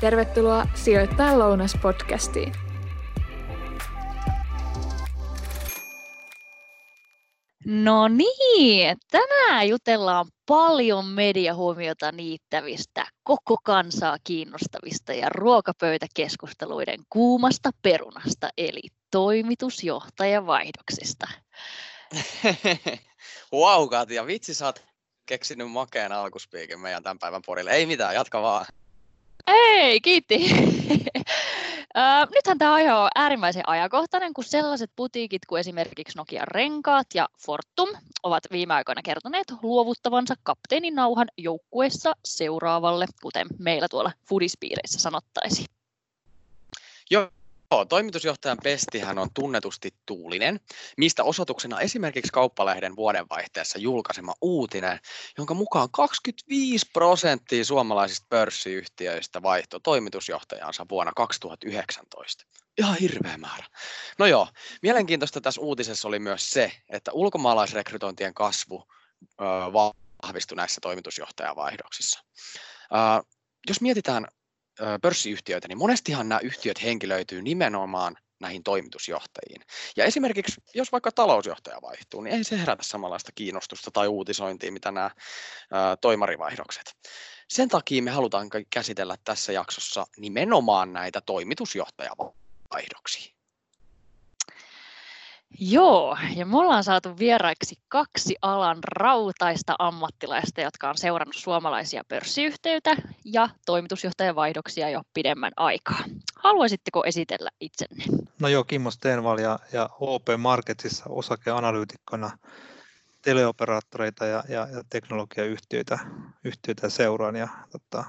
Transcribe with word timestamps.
Tervetuloa 0.00 0.66
Sijoittaa 0.74 1.38
lounas 1.38 1.76
podcastiin. 1.82 2.52
No 7.64 8.08
niin, 8.08 8.96
tänään 9.10 9.68
jutellaan 9.68 10.26
paljon 10.46 11.06
mediahuomiota 11.06 12.12
niittävistä, 12.12 13.06
koko 13.22 13.56
kansaa 13.64 14.16
kiinnostavista 14.24 15.12
ja 15.12 15.28
ruokapöytäkeskusteluiden 15.28 17.00
kuumasta 17.08 17.70
perunasta, 17.82 18.48
eli 18.58 18.82
toimitusjohtajavaihdoksista. 19.10 21.26
wow, 23.52 23.88
Katja, 23.90 24.26
vitsi 24.26 24.54
sä 24.54 24.66
oot 24.66 24.84
keksinyt 25.26 25.70
makeen 25.70 26.12
alkuspiikin 26.12 26.80
meidän 26.80 27.02
tämän 27.02 27.18
päivän 27.18 27.42
porille. 27.46 27.70
Ei 27.70 27.86
mitään, 27.86 28.14
jatka 28.14 28.42
vaan. 28.42 28.66
Ei, 29.46 30.00
kiitti. 30.00 30.38
nythän 32.34 32.58
tämä 32.58 32.74
aihe 32.74 32.94
on 32.94 33.08
äärimmäisen 33.14 33.68
ajankohtainen, 33.68 34.34
kun 34.34 34.44
sellaiset 34.44 34.90
putiikit 34.96 35.46
kuin 35.46 35.60
esimerkiksi 35.60 36.18
Nokia 36.18 36.44
Renkaat 36.44 37.06
ja 37.14 37.28
Fortum 37.46 37.88
ovat 38.22 38.44
viime 38.52 38.74
aikoina 38.74 39.02
kertoneet 39.02 39.52
luovuttavansa 39.62 40.34
kapteenin 40.42 40.94
nauhan 40.94 41.28
joukkueessa 41.36 42.12
seuraavalle, 42.24 43.06
kuten 43.22 43.46
meillä 43.58 43.88
tuolla 43.90 44.12
fudispiireissä 44.28 45.00
sanottaisiin. 45.00 45.66
Joo, 47.10 47.30
Joo, 47.74 47.84
toimitusjohtajan 47.84 48.58
pestihän 48.62 49.18
on 49.18 49.28
tunnetusti 49.34 49.94
tuulinen, 50.06 50.60
mistä 50.96 51.24
osoituksena 51.24 51.80
esimerkiksi 51.80 52.32
Kauppalehden 52.32 52.96
vuodenvaihteessa 52.96 53.78
julkaisema 53.78 54.34
uutinen, 54.40 55.00
jonka 55.38 55.54
mukaan 55.54 55.88
25 55.90 56.86
prosenttia 56.92 57.64
suomalaisista 57.64 58.26
pörssiyhtiöistä 58.28 59.42
vaihtoi 59.42 59.80
toimitusjohtajansa 59.80 60.86
vuonna 60.90 61.12
2019. 61.16 62.44
Ihan 62.78 62.96
hirveä 62.96 63.36
määrä. 63.36 63.66
No 64.18 64.26
joo, 64.26 64.48
mielenkiintoista 64.82 65.40
tässä 65.40 65.60
uutisessa 65.60 66.08
oli 66.08 66.18
myös 66.18 66.50
se, 66.50 66.72
että 66.88 67.12
ulkomaalaisrekrytointien 67.12 68.34
kasvu 68.34 68.84
vahvistui 70.22 70.56
näissä 70.56 70.80
toimitusjohtajavaihdoksissa. 70.80 72.24
Jos 73.68 73.80
mietitään 73.80 74.26
pörssiyhtiöitä, 75.02 75.68
niin 75.68 75.78
monestihan 75.78 76.28
nämä 76.28 76.40
yhtiöt 76.40 76.82
henkilöityy 76.82 77.42
nimenomaan 77.42 78.16
näihin 78.40 78.62
toimitusjohtajiin. 78.62 79.62
Ja 79.96 80.04
esimerkiksi, 80.04 80.60
jos 80.74 80.92
vaikka 80.92 81.12
talousjohtaja 81.12 81.82
vaihtuu, 81.82 82.20
niin 82.20 82.34
ei 82.34 82.44
se 82.44 82.60
herätä 82.60 82.82
samanlaista 82.82 83.32
kiinnostusta 83.34 83.90
tai 83.90 84.08
uutisointia, 84.08 84.72
mitä 84.72 84.90
nämä 84.90 85.10
toimarivaihdokset. 86.00 86.94
Sen 87.48 87.68
takia 87.68 88.02
me 88.02 88.10
halutaan 88.10 88.48
käsitellä 88.70 89.16
tässä 89.24 89.52
jaksossa 89.52 90.06
nimenomaan 90.16 90.92
näitä 90.92 91.20
toimitusjohtajavaihdoksia. 91.20 93.34
Joo, 95.60 96.16
ja 96.36 96.46
me 96.46 96.58
ollaan 96.58 96.84
saatu 96.84 97.18
vieraiksi 97.18 97.74
kaksi 97.88 98.36
alan 98.42 98.78
rautaista 98.88 99.74
ammattilaista, 99.78 100.60
jotka 100.60 100.88
on 100.88 100.98
seurannut 100.98 101.36
suomalaisia 101.36 102.02
pörssiyhtiöitä 102.08 102.96
ja 103.24 103.48
toimitusjohtajavaihdoksia 103.66 104.90
jo 104.90 105.02
pidemmän 105.14 105.52
aikaa. 105.56 106.04
Haluaisitteko 106.36 107.04
esitellä 107.04 107.50
itsenne? 107.60 108.04
No 108.40 108.48
joo, 108.48 108.64
Kimmo 108.64 108.90
Stenval 108.90 109.38
ja, 109.38 109.58
ja 109.72 109.90
OP 110.00 110.26
Marketsissa 110.38 111.04
osakeanalyytikkona 111.08 112.30
teleoperaattoreita 113.22 114.26
ja, 114.26 114.44
ja, 114.48 114.68
ja 114.72 114.82
teknologiayhtiöitä 114.90 115.98
yhtiöitä 116.44 116.88
seuraan 116.88 117.36
ja 117.36 117.48
tota, 117.72 118.04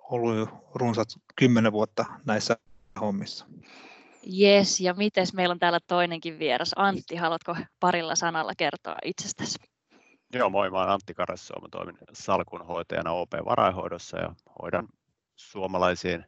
ollut 0.00 0.36
jo 0.36 0.64
runsat 0.74 1.08
kymmenen 1.36 1.72
vuotta 1.72 2.04
näissä 2.24 2.56
hommissa. 3.00 3.46
Jes, 4.26 4.80
ja 4.80 4.94
mites 4.94 5.34
meillä 5.34 5.52
on 5.52 5.58
täällä 5.58 5.78
toinenkin 5.86 6.38
vieras. 6.38 6.72
Antti, 6.76 7.16
haluatko 7.16 7.56
parilla 7.80 8.14
sanalla 8.14 8.52
kertoa 8.58 8.96
itsestäsi? 9.04 9.58
Joo, 10.34 10.50
moi, 10.50 10.70
mä 10.70 10.78
oon 10.78 10.90
Antti 10.90 11.14
Karassuo, 11.14 11.60
mä 11.60 11.68
toimin 11.70 11.98
salkunhoitajana 12.12 13.12
OP-varainhoidossa 13.12 14.18
ja 14.18 14.34
hoidan 14.62 14.88
suomalaisiin 15.36 16.24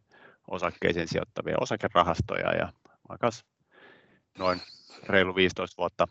osakkeisiin 0.51 1.09
sijoittavia 1.09 1.57
osakerahastoja 1.61 2.53
ja 2.57 2.73
mä 3.09 3.17
noin 4.39 4.61
reilu 5.07 5.35
15 5.35 5.77
vuotta 5.79 6.09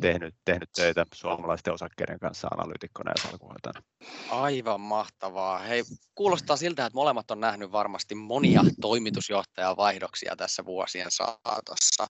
tehnyt, 0.00 0.34
tehnyt 0.44 0.68
töitä 0.76 1.06
suomalaisten 1.14 1.74
osakkeiden 1.74 2.18
kanssa 2.18 2.48
analyytikkona 2.48 3.10
ja 3.10 3.30
salkuhoitajana. 3.30 3.82
Aivan 4.30 4.80
mahtavaa. 4.80 5.58
Hei, 5.58 5.84
kuulostaa 6.14 6.56
siltä, 6.56 6.86
että 6.86 6.96
molemmat 6.96 7.30
on 7.30 7.40
nähnyt 7.40 7.72
varmasti 7.72 8.14
monia 8.14 8.60
toimitusjohtajavaihdoksia 8.80 10.36
tässä 10.36 10.64
vuosien 10.64 11.10
saatossa. 11.10 12.06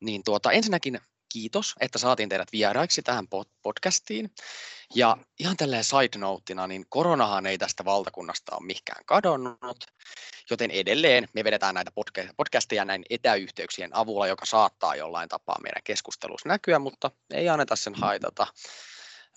Niin 0.00 0.22
tuota, 0.24 0.52
ensinnäkin 0.52 1.00
kiitos, 1.32 1.74
että 1.80 1.98
saatiin 1.98 2.28
teidät 2.28 2.52
vieraiksi 2.52 3.02
tähän 3.02 3.26
podcastiin. 3.62 4.30
Ja 4.94 5.16
ihan 5.40 5.56
tälleen 5.56 5.84
side 5.84 6.18
noteina, 6.18 6.66
niin 6.66 6.86
koronahan 6.88 7.46
ei 7.46 7.58
tästä 7.58 7.84
valtakunnasta 7.84 8.56
ole 8.56 8.66
mikään 8.66 9.04
kadonnut, 9.06 9.84
joten 10.50 10.70
edelleen 10.70 11.28
me 11.32 11.44
vedetään 11.44 11.74
näitä 11.74 11.90
podcasteja 12.36 12.84
näin 12.84 13.04
etäyhteyksien 13.10 13.96
avulla, 13.96 14.26
joka 14.26 14.46
saattaa 14.46 14.96
jollain 14.96 15.28
tapaa 15.28 15.62
meidän 15.62 15.82
keskustelussa 15.84 16.48
näkyä, 16.48 16.78
mutta 16.78 17.10
ei 17.34 17.48
anneta 17.48 17.76
sen 17.76 17.94
haitata. 17.94 18.46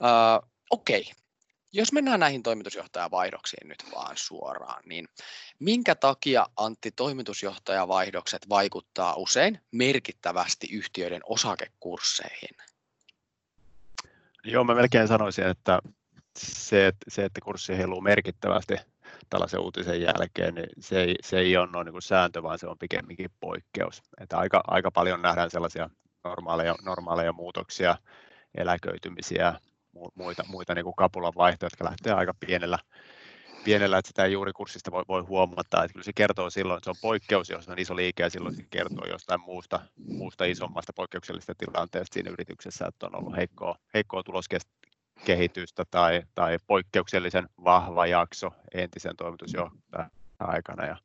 Uh, 0.02 0.50
Okei, 0.70 1.02
okay. 1.02 1.14
Jos 1.72 1.94
mennään 1.94 2.19
näihin 2.19 2.44
toimitusjohtajavaihdoksiin 2.44 3.68
nyt 3.68 3.84
vaan 3.96 4.18
suoraan, 4.18 4.84
niin 4.85 5.06
minkä 5.59 5.96
takia 5.96 6.47
Antti 6.57 6.91
toimitusjohtajavaihdokset 6.91 8.50
vaikuttaa 8.50 9.16
usein 9.16 9.59
merkittävästi 9.72 10.68
yhtiöiden 10.72 11.22
osakekursseihin? 11.25 12.56
Joo, 14.44 14.63
mä 14.63 14.75
melkein 14.75 15.08
sanoisin, 15.08 15.47
että 15.47 15.79
se, 16.38 16.88
että, 16.88 17.06
se, 17.08 17.25
että 17.25 17.41
kurssi 17.41 17.78
heiluu 17.78 18.02
merkittävästi 18.02 18.75
tällaisen 19.29 19.59
uutisen 19.59 20.02
jälkeen, 20.02 20.56
niin 20.56 20.69
se 20.79 21.02
ei, 21.02 21.16
se 21.24 21.40
ei 21.40 21.58
ole 21.58 21.69
noin 21.72 21.85
niin 21.85 21.94
kuin 21.94 22.02
sääntö, 22.02 22.44
vaan 22.44 22.59
se 22.59 22.68
on 22.68 22.78
pikemminkin 22.78 23.29
poikkeus. 23.40 24.03
Että 24.22 24.38
aika, 24.38 24.63
aika 24.68 24.91
paljon 24.91 25.22
nähdään 25.22 25.50
sellaisia 25.50 25.90
normaaleja, 26.24 26.75
normaaleja 26.84 27.34
muutoksia, 27.34 27.97
eläköitymisiä, 28.58 29.59
muita, 30.16 30.44
muita 30.48 30.76
niin 30.76 30.84
kuin 30.84 30.96
kapulan 30.96 31.34
vaihtoja, 31.38 31.68
jotka 31.68 31.86
lähtee 31.86 32.14
aika 32.14 32.34
pienellä, 32.40 32.80
pienellä, 33.64 33.98
että 33.98 34.08
sitä 34.08 34.26
ei 34.26 34.32
juuri 34.32 34.54
kurssista 34.54 34.92
voi, 34.92 35.04
voi 35.08 35.22
huomata. 35.22 35.84
Että 35.84 35.94
kyllä 35.94 36.04
se 36.04 36.14
kertoo 36.14 36.50
silloin, 36.50 36.78
että 36.78 36.86
se 36.86 36.90
on 36.90 36.96
poikkeus, 37.02 37.50
jos 37.50 37.70
on 37.70 37.80
iso 37.80 37.96
liike, 37.96 38.24
ja 38.24 38.30
silloin 38.30 38.56
se 38.56 38.64
kertoo 38.70 39.06
jostain 39.06 39.42
muusta, 39.42 39.80
muusta 40.08 40.46
isommasta 40.46 40.94
poikkeuksellisesta 40.94 41.54
tilanteesta 41.58 42.14
siinä 42.14 42.32
yrityksessä, 42.32 42.86
että 42.88 43.06
on 43.06 43.16
ollut 43.16 43.36
heikkoa, 43.36 43.76
heikkoa 43.94 44.24
tuloskehitystä 44.24 45.84
tai, 45.92 46.24
tai 46.36 46.58
poikkeuksellisen 46.68 47.50
vahva 47.64 48.08
jakso 48.08 48.52
entisen 48.74 49.16
toimitusjohtajan 49.16 50.12
aikana. 50.40 50.86
Ja 50.86 50.98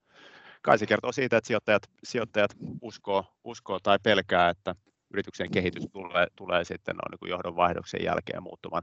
kai 0.62 0.78
se 0.78 0.86
kertoo 0.86 1.12
siitä, 1.12 1.36
että 1.36 1.48
sijoittajat, 1.48 1.90
sijoittajat 2.04 2.56
uskoo, 2.80 3.24
uskoo 3.44 3.80
tai 3.80 3.98
pelkää, 4.02 4.48
että 4.48 4.74
yrityksen 5.14 5.50
kehitys 5.50 5.86
tulee, 5.92 6.26
tulee 6.36 6.64
sitten 6.64 6.96
on 6.96 7.18
niin 7.20 7.30
johdonvaihdoksen 7.30 8.04
jälkeen 8.04 8.42
muuttumaan 8.42 8.82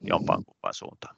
jompaan 0.00 0.44
kumpaan 0.44 0.74
suuntaan. 0.74 1.16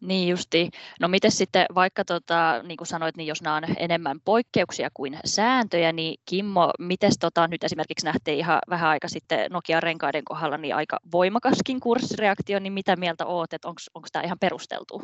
Niin 0.00 0.28
justi. 0.28 0.70
No 1.00 1.08
miten 1.08 1.32
sitten 1.32 1.66
vaikka, 1.74 2.04
tota, 2.04 2.62
niin 2.62 2.76
kuin 2.76 2.88
sanoit, 2.88 3.16
niin 3.16 3.26
jos 3.26 3.42
nämä 3.42 3.56
on 3.56 3.62
enemmän 3.76 4.20
poikkeuksia 4.24 4.88
kuin 4.94 5.18
sääntöjä, 5.24 5.92
niin 5.92 6.20
Kimmo, 6.26 6.70
miten 6.78 7.12
tota, 7.20 7.48
nyt 7.48 7.64
esimerkiksi 7.64 8.06
nähtiin 8.06 8.38
ihan 8.38 8.58
vähän 8.70 8.90
aika 8.90 9.08
sitten 9.08 9.50
Nokia 9.50 9.80
renkaiden 9.80 10.24
kohdalla 10.24 10.58
niin 10.58 10.74
aika 10.74 10.98
voimakaskin 11.12 11.80
kurssireaktio, 11.80 12.58
niin 12.58 12.72
mitä 12.72 12.96
mieltä 12.96 13.26
olet, 13.26 13.52
että 13.52 13.68
onko 13.68 14.08
tämä 14.12 14.22
ihan 14.22 14.38
perusteltu? 14.38 15.02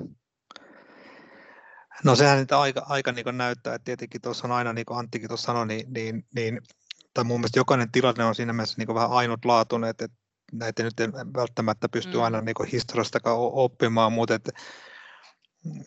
No 2.05 2.17
sehän 2.17 2.39
niitä 2.39 2.61
aika, 2.61 2.87
aika 2.89 3.13
niin 3.13 3.39
näyttää, 3.39 3.75
että 3.75 3.85
tietenkin 3.85 4.21
tuossa 4.21 4.47
on 4.47 4.53
aina, 4.53 4.73
niin 4.73 4.87
kuin 4.87 4.99
Anttikin 4.99 5.29
tuossa 5.29 5.47
sanoi, 5.47 5.67
niin, 5.67 5.93
niin, 5.93 6.25
niin 6.35 6.61
tai 7.17 7.25
mun 7.25 7.41
mielestä 7.41 7.59
jokainen 7.59 7.91
tilanne 7.93 8.25
on 8.25 8.35
siinä 8.35 8.53
mielessä 8.53 8.75
niin 8.79 8.95
vähän 8.95 9.11
ainutlaatuinen, 9.11 9.91
että 9.91 10.09
näitä 10.53 10.83
nyt 10.83 11.01
ei 11.01 11.09
välttämättä 11.13 11.89
pysty 11.89 12.17
mm. 12.17 12.23
aina 12.23 12.41
niin 12.41 12.57
historiastakaan 12.73 13.37
oppimaan, 13.39 14.13
mutta 14.13 14.35
että 14.35 14.53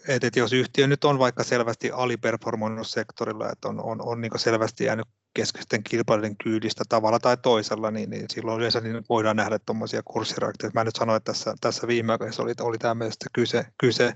et, 0.08 0.24
et 0.24 0.36
jos 0.36 0.54
yhtiö 0.54 0.88
nyt 0.88 1.04
on 1.04 1.20
vaikka 1.20 1.44
selvästi 1.44 1.92
aliperformoinut 1.92 2.88
sektorilla, 2.88 3.52
että 3.52 3.68
on, 3.68 3.84
on, 3.84 4.02
on 4.02 4.22
niin 4.22 4.31
selvästi 4.36 4.84
jäänyt 4.84 5.08
keskeisten 5.34 5.84
kilpailijoiden 5.84 6.38
kyydistä 6.44 6.84
tavalla 6.90 7.20
tai 7.20 7.38
toisella, 7.38 7.92
niin, 7.92 8.10
niin 8.10 8.26
silloin 8.30 8.60
yleensä 8.60 8.80
niin 8.80 9.04
voidaan 9.10 9.36
nähdä 9.36 9.60
tuommoisia 9.66 10.02
kurssireaktioita. 10.06 10.80
Mä 10.80 10.84
nyt 10.84 10.96
sanoin, 10.96 11.18
että 11.18 11.31
tässä, 11.31 11.54
tässä 11.62 11.88
viime 11.88 12.12
aikoina 12.12 12.34
oli, 12.40 12.54
oli 12.60 12.78
tämmöistä 12.78 13.26
kyse, 13.34 13.66
kyse 13.78 14.14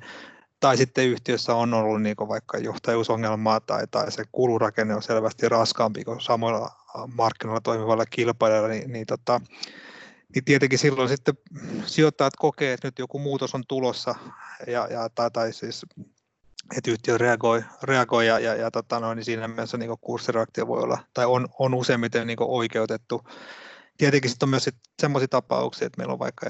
tai 0.64 0.78
sitten 0.78 1.08
yhtiössä 1.08 1.56
on 1.56 1.74
ollut 1.74 2.02
niin 2.02 2.16
vaikka 2.18 2.58
johtajuusongelmaa 2.58 3.60
tai, 3.60 3.88
tai 3.92 4.12
se 4.12 4.24
kulurakenne 4.32 4.96
on 4.96 5.04
selvästi 5.04 5.50
raskaampi 5.50 6.04
kuin 6.04 6.22
samoilla 6.22 6.72
markkinoilla 7.16 7.62
toimivalla 7.62 8.06
kilpailijalla, 8.06 8.68
niin, 8.68 8.92
niin, 8.92 9.06
tota, 9.06 9.42
niin 10.36 10.46
tietenkin 10.46 10.80
silloin 10.80 11.10
sitten 11.10 11.38
sijoittajat 11.86 12.34
kokee, 12.36 12.74
että 12.74 12.88
nyt 12.88 13.00
joku 13.00 13.20
muutos 13.20 13.56
on 13.56 13.64
tulossa 13.68 14.16
ja, 14.68 14.88
ja 14.92 15.10
tai, 15.10 15.32
tai 15.32 15.54
siis 15.54 15.86
että 16.78 16.92
yhtiö 16.92 17.18
reagoi, 17.18 17.64
reagoi 17.84 18.28
ja, 18.28 18.40
ja, 18.40 18.56
ja 18.56 18.72
tota 18.72 19.00
noin, 19.00 19.16
niin 19.16 19.26
siinä 19.26 19.48
mielessä 19.48 19.78
niin 19.78 19.92
kurssireaktio 20.02 20.68
voi 20.68 20.84
olla, 20.84 20.98
tai 21.14 21.26
on, 21.26 21.48
on 21.60 21.74
useimmiten 21.74 22.28
niin 22.28 22.38
oikeutettu. 22.42 23.22
Tietenkin 23.98 24.30
sitten 24.30 24.46
on 24.46 24.50
myös 24.50 24.70
sellaisia 25.02 25.28
tapauksia, 25.28 25.86
että 25.86 25.98
meillä 25.98 26.14
on 26.14 26.20
vaikka 26.20 26.46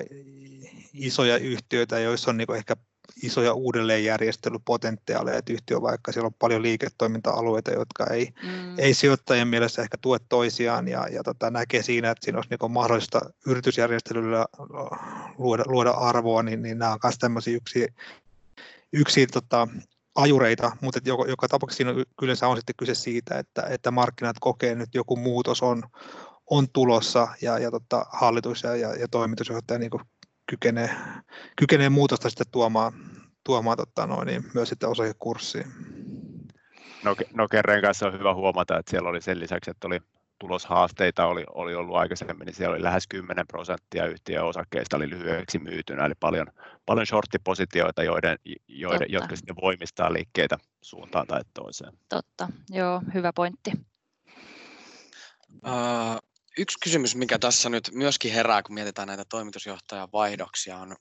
isoja 0.93 1.37
yhtiöitä, 1.37 1.99
joissa 1.99 2.31
on 2.31 2.37
niin 2.37 2.55
ehkä 2.55 2.75
isoja 3.23 3.53
uudelleenjärjestelypotentiaaleja, 3.53 5.37
että 5.37 5.53
yhtiö 5.53 5.81
vaikka 5.81 6.11
siellä 6.11 6.27
on 6.27 6.33
paljon 6.39 6.61
liiketoiminta-alueita, 6.61 7.71
jotka 7.71 8.07
ei, 8.07 8.33
mm. 8.43 8.79
ei 8.79 8.93
sijoittajien 8.93 9.47
mielessä 9.47 9.81
ehkä 9.81 9.97
tue 10.01 10.17
toisiaan 10.29 10.87
ja, 10.87 11.07
ja 11.07 11.23
tota, 11.23 11.51
näkee 11.51 11.83
siinä, 11.83 12.11
että 12.11 12.25
siinä 12.25 12.37
olisi 12.37 12.49
niin 12.49 12.71
mahdollista 12.71 13.19
yritysjärjestelyllä 13.47 14.45
luoda, 15.37 15.63
luoda 15.67 15.91
arvoa, 15.91 16.43
niin, 16.43 16.61
niin 16.61 16.77
nämä 16.77 16.91
on 16.91 16.99
myös 17.03 17.17
tämmöisiä 17.19 17.55
yksi, 17.55 17.87
yksi 18.93 19.27
tota, 19.27 19.67
ajureita, 20.15 20.71
mutta 20.81 20.97
että 20.97 21.09
joka, 21.09 21.25
joka 21.27 21.47
tapauksessa 21.47 21.77
siinä 21.77 22.05
kyllä 22.19 22.33
on 22.47 22.57
sitten 22.57 22.75
kyse 22.77 22.95
siitä, 22.95 23.39
että, 23.39 23.61
että 23.69 23.91
markkinat 23.91 24.35
kokee 24.39 24.75
nyt 24.75 24.89
joku 24.93 25.15
muutos 25.15 25.61
on, 25.61 25.83
on 26.49 26.69
tulossa 26.73 27.27
ja, 27.41 27.59
ja 27.59 27.71
tota, 27.71 28.05
hallitus 28.11 28.63
ja, 28.63 28.75
ja, 28.75 28.95
ja 28.95 29.07
toimitusjohtaja 29.07 29.79
niin 29.79 29.91
kykenee, 30.53 30.89
kykenee 31.55 31.89
muutosta 31.89 32.29
sitten 32.29 32.51
tuomaan, 32.51 32.93
tuomaan 33.43 33.77
tota 33.77 34.07
noin, 34.07 34.25
niin 34.25 34.43
myös 34.53 34.69
sitten 34.69 34.89
osakekurssiin. 34.89 35.65
No, 37.03 37.15
no 37.33 37.47
kerran 37.47 37.81
kanssa 37.81 38.07
on 38.07 38.13
hyvä 38.13 38.33
huomata, 38.33 38.77
että 38.77 38.89
siellä 38.89 39.09
oli 39.09 39.21
sen 39.21 39.39
lisäksi, 39.39 39.71
että 39.71 39.87
oli 39.87 39.99
tuloshaasteita 40.39 41.25
oli, 41.25 41.43
oli 41.53 41.75
ollut 41.75 41.95
aikaisemmin, 41.95 42.45
niin 42.45 42.55
siellä 42.55 42.73
oli 42.73 42.83
lähes 42.83 43.07
10 43.07 43.47
prosenttia 43.47 44.05
yhtiön 44.05 44.45
osakkeista 44.45 44.97
oli 44.97 45.09
lyhyeksi 45.09 45.59
myytynä, 45.59 46.05
eli 46.05 46.13
paljon, 46.19 46.47
paljon 46.85 47.07
shorttipositioita, 47.07 48.03
joiden, 48.03 48.37
joiden, 48.67 49.11
jotka 49.11 49.35
sitten 49.35 49.55
voimistaa 49.61 50.13
liikkeitä 50.13 50.57
suuntaan 50.81 51.27
tai 51.27 51.41
toiseen. 51.53 51.93
Totta, 52.09 52.47
joo, 52.69 53.01
hyvä 53.13 53.33
pointti. 53.33 53.71
Uh, 55.65 56.32
yksi 56.57 56.77
kysymys, 56.83 57.15
mikä 57.15 57.39
tässä 57.39 57.69
nyt 57.69 57.89
myöskin 57.93 58.33
herää, 58.33 58.63
kun 58.63 58.73
mietitään 58.73 59.07
näitä 59.07 59.25
toimitusjohtajan 59.29 60.09
vaihdoksia, 60.13 60.77
on, 60.77 60.95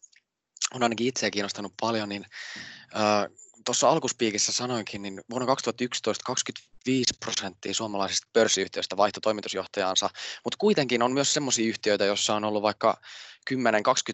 on 0.75 0.82
ainakin 0.82 1.06
itseä 1.06 1.31
kiinnostanut 1.31 1.75
paljon, 1.81 2.08
niin 2.08 2.26
uh, 2.94 3.37
tuossa 3.64 3.88
alkuspiikissä 3.90 4.52
sanoinkin, 4.52 5.02
niin 5.02 5.20
vuonna 5.31 5.46
2011 5.46 6.25
25 6.26 7.14
prosenttia 7.20 7.75
suomalaisista 7.75 8.28
pörssiyhtiöistä 8.32 8.96
vaihtoi 8.96 9.20
toimitusjohtajansa, 9.20 10.10
mutta 10.44 10.56
kuitenkin 10.58 11.02
on 11.02 11.12
myös 11.12 11.34
sellaisia 11.34 11.69
yhtiöitä, 11.69 12.04
joissa 12.04 12.34
on 12.34 12.44
ollut 12.44 12.62
vaikka 12.62 13.00
10-20 13.50 13.54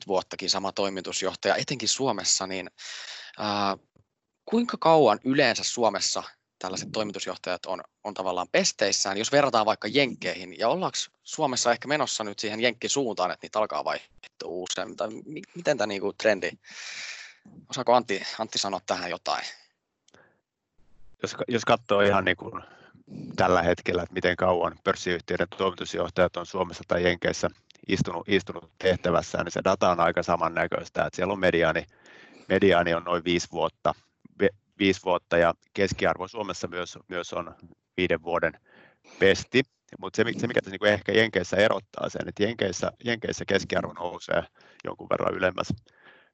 vuottakin 0.07 0.51
sama 0.51 0.73
toimitusjohtaja, 0.73 1.57
etenkin 1.57 1.89
Suomessa, 1.89 2.47
niin 2.47 2.71
ää, 3.39 3.77
kuinka 4.45 4.77
kauan 4.81 5.19
yleensä 5.25 5.65
Suomessa 5.65 6.23
tällaiset 6.59 6.93
toimitusjohtajat 6.93 7.67
on, 7.67 7.83
on 8.05 8.15
tavallaan 8.15 8.49
pesteissään, 8.53 9.19
jos 9.19 9.33
verrataan 9.33 9.67
vaikka 9.67 9.89
jenkkeihin, 9.89 10.59
ja 10.59 10.69
ollaanko 10.69 10.99
Suomessa 11.23 11.73
ehkä 11.73 11.89
menossa 11.89 12.25
nyt 12.25 12.39
siihen 12.39 12.61
jenkkisuuntaan, 12.61 13.31
että 13.31 13.45
niitä 13.45 13.59
alkaa 13.59 13.85
vaihtua 13.85 14.49
usein, 14.49 14.97
tai 14.97 15.09
miten 15.55 15.79
tämä 15.79 15.87
niinku 15.87 16.13
trendi 16.13 16.51
Osaako 17.71 17.95
Antti, 17.95 18.23
Antti 18.39 18.59
sanoa 18.59 18.81
tähän 18.87 19.11
jotain? 19.11 19.45
Jos, 21.23 21.37
jos 21.49 21.65
katsoo 21.65 22.01
ihan 22.01 22.25
niin 22.25 22.37
kuin 22.37 22.63
tällä 23.37 23.63
hetkellä, 23.63 24.03
että 24.03 24.15
miten 24.15 24.37
kauan 24.37 24.79
pörssiyhtiöiden 24.85 25.49
toimitusjohtajat 25.57 26.37
on 26.37 26.47
Suomessa 26.47 26.85
tai 26.89 27.05
Jenkeissä 27.05 27.51
istunut, 27.89 28.29
istunut 28.29 28.71
tehtävässään, 28.79 29.45
niin 29.45 29.53
se 29.53 29.61
data 29.65 29.91
on 29.91 30.01
aika 30.01 30.23
samannäköistä. 30.23 31.05
Että 31.07 31.17
siellä 31.17 31.33
on 31.33 31.39
mediaani, 31.39 31.87
mediaani 32.49 32.95
on 32.95 33.05
noin 33.05 33.25
viisi 33.25 33.49
vuotta, 33.53 33.95
viisi 34.79 35.01
vuotta 35.05 35.39
ja 35.39 35.55
keskiarvo 35.75 36.29
Suomessa 36.29 36.69
myös, 36.69 36.99
myös 37.09 37.33
on 37.33 37.55
viiden 37.97 38.23
vuoden 38.23 38.53
pesti. 39.19 39.63
Mutta 40.01 40.17
se, 40.17 40.25
se, 40.39 40.47
mikä 40.47 40.61
niin 40.67 40.93
ehkä 40.93 41.13
Jenkeissä 41.13 41.57
erottaa 41.57 42.09
sen, 42.09 42.29
että 42.29 42.43
Jenkeissä, 42.43 42.93
Jenkeissä 43.05 43.45
keskiarvo 43.45 43.93
nousee 43.93 44.43
jonkun 44.85 45.09
verran 45.11 45.35
ylemmäs 45.35 45.69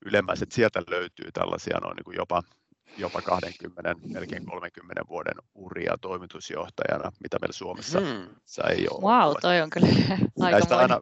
ylemmäs, 0.04 0.42
että 0.42 0.54
sieltä 0.54 0.82
löytyy 0.90 1.32
tällaisia 1.32 1.78
noin 1.82 1.96
niin 1.96 2.04
kuin 2.04 2.16
jopa, 2.16 2.42
jopa 2.98 3.22
20, 3.22 3.94
melkein 4.06 4.46
30 4.46 5.02
vuoden 5.08 5.34
uria 5.54 5.98
toimitusjohtajana, 6.00 7.12
mitä 7.22 7.38
meillä 7.40 7.52
Suomessa 7.52 8.00
hmm. 8.00 8.28
ei 8.70 8.86
ole. 8.90 9.00
Wow, 9.00 9.34
toi 9.40 9.60
on 9.60 9.70
kyllä 9.70 9.88
aika 10.40 10.76
aina, 10.76 11.00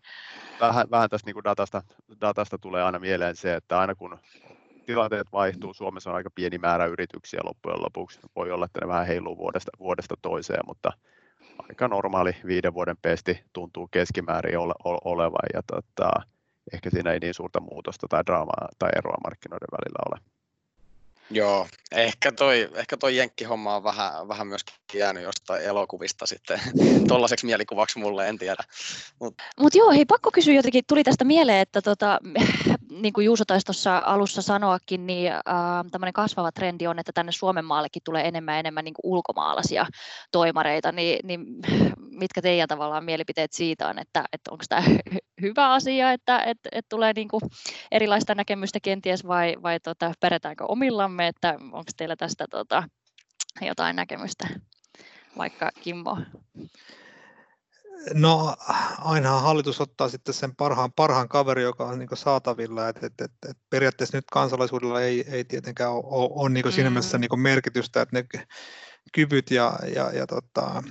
vähän, 0.60 0.86
vähän 0.90 1.10
tästä 1.10 1.28
niin 1.28 1.34
kuin 1.34 1.44
datasta, 1.44 1.82
datasta 2.20 2.58
tulee 2.58 2.82
aina 2.82 2.98
mieleen 2.98 3.36
se, 3.36 3.54
että 3.54 3.78
aina 3.78 3.94
kun 3.94 4.18
tilanteet 4.86 5.32
vaihtuu, 5.32 5.74
Suomessa 5.74 6.10
on 6.10 6.16
aika 6.16 6.30
pieni 6.30 6.58
määrä 6.58 6.86
yrityksiä 6.86 7.40
loppujen 7.44 7.82
lopuksi. 7.82 8.20
Voi 8.36 8.50
olla, 8.50 8.64
että 8.64 8.80
ne 8.80 8.88
vähän 8.88 9.06
heiluu 9.06 9.36
vuodesta, 9.36 9.70
vuodesta 9.78 10.14
toiseen, 10.22 10.60
mutta 10.66 10.92
aika 11.68 11.88
normaali 11.88 12.36
viiden 12.46 12.74
vuoden 12.74 12.96
pesti 13.02 13.44
tuntuu 13.52 13.88
keskimäärin 13.90 14.58
ole, 14.58 14.74
olevan. 15.04 15.48
Ja 15.54 15.62
tota, 15.66 16.10
ehkä 16.72 16.90
siinä 16.90 17.12
ei 17.12 17.18
niin 17.18 17.34
suurta 17.34 17.60
muutosta 17.60 18.06
tai 18.08 18.22
draamaa 18.26 18.68
tai 18.78 18.90
eroa 18.96 19.16
markkinoiden 19.24 19.68
välillä 19.72 19.98
ole. 20.10 20.32
Joo, 21.30 21.66
ehkä 21.92 22.32
toi, 22.32 22.70
ehkä 22.74 22.96
toi 22.96 23.16
jenkkihomma 23.16 23.76
on 23.76 23.84
vähän, 23.84 24.28
vähän 24.28 24.46
myöskin 24.46 24.74
jäänyt 24.94 25.22
jostain 25.22 25.62
elokuvista 25.62 26.26
sitten 26.26 26.60
tuollaiseksi 27.08 27.46
mielikuvaksi 27.46 27.98
mulle, 27.98 28.28
en 28.28 28.38
tiedä. 28.38 28.64
Mutta 29.20 29.44
Mut 29.60 29.74
joo, 29.74 29.90
hei 29.90 30.04
pakko 30.04 30.30
kysyä 30.30 30.54
jotenkin, 30.54 30.84
tuli 30.88 31.04
tästä 31.04 31.24
mieleen, 31.24 31.58
että 31.58 31.82
tota, 31.82 32.18
niin 33.00 33.12
kuin 33.12 33.24
Juuso 33.24 33.44
taisi 33.44 33.66
tuossa 33.66 34.02
alussa 34.04 34.42
sanoakin, 34.42 35.06
niin 35.06 35.32
äh, 35.32 35.40
tämmöinen 35.90 36.12
kasvava 36.12 36.52
trendi 36.52 36.86
on, 36.86 36.98
että 36.98 37.12
tänne 37.14 37.32
Suomen 37.32 37.64
maallekin 37.64 38.02
tulee 38.04 38.28
enemmän 38.28 38.54
ja 38.54 38.58
enemmän 38.58 38.84
niin 38.84 38.94
kuin 38.94 39.12
ulkomaalaisia 39.12 39.86
toimareita, 40.32 40.92
niin, 40.92 41.18
niin 41.24 41.46
mitkä 42.22 42.42
teidän 42.42 42.68
tavallaan 42.68 43.04
mielipiteet 43.04 43.52
siitä 43.52 43.88
on, 43.88 43.98
että, 43.98 44.24
että 44.32 44.50
onko 44.50 44.64
tämä 44.68 44.82
hyvä 45.42 45.72
asia, 45.72 46.12
että, 46.12 46.38
että, 46.38 46.68
että 46.72 46.88
tulee 46.88 47.12
niin 47.16 47.28
kuin 47.28 47.42
erilaista 47.90 48.34
näkemystä 48.34 48.78
kenties 48.82 49.26
vai, 49.26 49.56
vai 49.62 49.80
tota, 49.80 50.12
peretäänkö 50.20 50.64
omillamme, 50.68 51.28
että 51.28 51.54
onko 51.60 51.90
teillä 51.96 52.16
tästä 52.16 52.44
tota, 52.50 52.82
jotain 53.60 53.96
näkemystä, 53.96 54.48
vaikka 55.38 55.70
Kimmo? 55.82 56.18
No 58.14 58.56
ainahan 58.98 59.42
hallitus 59.42 59.80
ottaa 59.80 60.08
sitten 60.08 60.34
sen 60.34 60.56
parhaan, 60.56 60.92
parhaan 60.92 61.28
kaveri, 61.28 61.62
joka 61.62 61.86
on 61.86 61.98
niin 61.98 62.08
saatavilla, 62.14 62.88
että 62.88 63.06
et, 63.06 63.20
et, 63.20 63.32
et 63.50 63.56
periaatteessa 63.70 64.16
nyt 64.16 64.24
kansalaisuudella 64.32 65.00
ei, 65.00 65.24
ei 65.28 65.44
tietenkään 65.44 65.92
ole, 65.92 66.02
ole, 66.04 66.50
niin 66.50 66.72
siinä 66.72 66.90
mielessä 66.90 67.18
niin 67.18 67.40
merkitystä, 67.40 68.02
että 68.02 68.16
ne 68.16 68.24
kyvyt 69.12 69.50
ja, 69.50 69.78
ja, 69.94 70.10
ja, 70.12 70.26
tota, 70.26 70.82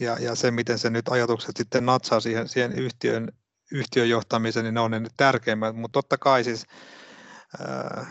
ja, 0.00 0.16
ja 0.20 0.34
se, 0.34 0.50
miten 0.50 0.78
se 0.78 0.90
nyt 0.90 1.08
ajatukset 1.08 1.56
sitten 1.56 1.86
natsaa 1.86 2.20
siihen, 2.20 2.48
siihen 2.48 2.72
yhtiön, 2.72 3.28
yhtiön 3.72 4.08
johtamiseen, 4.08 4.64
niin 4.64 4.74
ne 4.74 4.80
on 4.80 4.90
ne 4.90 5.08
tärkeimmät, 5.16 5.76
mutta 5.76 5.92
totta 5.92 6.18
kai 6.18 6.44
siis 6.44 6.66
ää, 7.60 8.06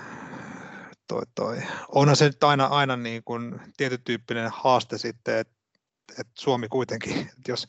toi, 1.08 1.22
toi. 1.36 1.58
onhan 1.88 2.16
se 2.16 2.26
nyt 2.26 2.44
aina, 2.44 2.66
aina 2.66 2.98
niin 2.98 3.24
kuin 3.24 3.62
tietyn 3.78 4.04
tyyppinen 4.04 4.50
haaste 4.54 4.98
sitten, 4.98 5.38
että 5.38 5.63
et 6.20 6.28
Suomi 6.40 6.68
kuitenkin, 6.68 7.20
että 7.38 7.52
jos, 7.52 7.68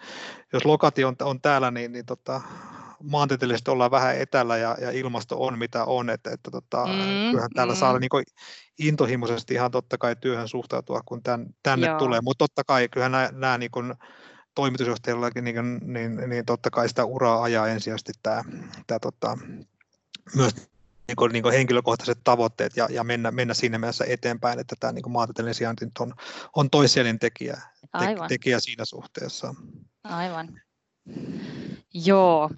jos 0.52 0.64
lokati 0.64 1.04
on, 1.04 1.16
on 1.22 1.40
täällä, 1.40 1.70
niin, 1.70 1.92
niin 1.92 2.06
tota, 2.06 2.40
maantieteellisesti 3.02 3.70
ollaan 3.70 3.90
vähän 3.90 4.16
etällä 4.16 4.56
ja, 4.56 4.76
ja 4.80 4.90
ilmasto 4.90 5.44
on 5.44 5.58
mitä 5.58 5.84
on, 5.84 6.10
että, 6.10 6.30
että 6.30 6.50
tota, 6.50 6.86
mm, 6.86 7.30
kyllähän 7.30 7.50
täällä 7.54 7.72
mm. 7.72 7.78
saa 7.78 7.98
niin 7.98 8.10
intohimoisesti 8.78 9.54
ihan 9.54 9.70
totta 9.70 9.98
kai 9.98 10.16
työhön 10.16 10.48
suhtautua, 10.48 11.00
kun 11.06 11.22
tän, 11.22 11.46
tänne 11.62 11.86
Joo. 11.86 11.98
tulee, 11.98 12.20
mutta 12.20 12.44
totta 12.44 12.64
kai 12.64 12.88
kyllähän 12.88 13.12
nämä, 13.12 13.30
nämä 13.32 13.58
niin 13.58 13.70
kuin, 13.70 13.94
toimitusjohtajillakin 14.54 15.44
niin, 15.44 15.80
niin, 15.82 16.16
niin, 16.30 16.46
totta 16.46 16.70
kai 16.70 16.88
sitä 16.88 17.04
uraa 17.04 17.42
ajaa 17.42 17.68
ensisijaisesti 17.68 18.12
tämä, 18.22 18.44
tämä 18.86 18.98
tota, 18.98 19.38
myös 20.36 20.73
niin 21.08 21.16
kuin, 21.16 21.32
niin 21.32 21.42
kuin 21.42 21.54
henkilökohtaiset 21.54 22.18
tavoitteet 22.24 22.76
ja, 22.76 22.88
ja 22.90 23.04
mennä, 23.04 23.30
mennä 23.30 23.54
siinä 23.54 23.78
mielessä 23.78 24.04
eteenpäin, 24.08 24.58
että 24.58 24.76
tämä 24.80 24.92
niin 24.92 25.12
maantieteellinen 25.12 25.54
sijainti 25.54 25.86
on, 26.00 26.14
on 26.56 26.70
toissijainen 26.70 27.18
tekijä, 27.18 27.60
te, 27.80 28.28
tekijä 28.28 28.60
siinä 28.60 28.84
suhteessa. 28.84 29.54
Aivan. 30.04 30.60
Joo. 31.94 32.50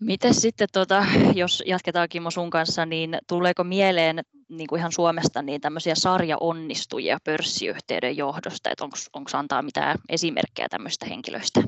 Miten 0.00 0.34
sitten, 0.34 0.68
tuota, 0.72 1.06
jos 1.34 1.62
jatketaan 1.66 2.08
Kimmo 2.08 2.30
sun 2.30 2.50
kanssa, 2.50 2.86
niin 2.86 3.18
tuleeko 3.28 3.64
mieleen 3.64 4.20
niin 4.48 4.66
kuin 4.66 4.78
ihan 4.78 4.92
Suomesta 4.92 5.42
niin 5.42 5.60
tämmöisiä 5.60 5.94
sarjaonnistujia 5.94 7.18
pörssiyhtiöiden 7.24 8.16
johdosta, 8.16 8.70
että 8.70 8.84
onko 9.12 9.30
antaa 9.32 9.62
mitään 9.62 9.98
esimerkkejä 10.08 10.68
tämmöistä 10.68 11.06
henkilöistä? 11.06 11.62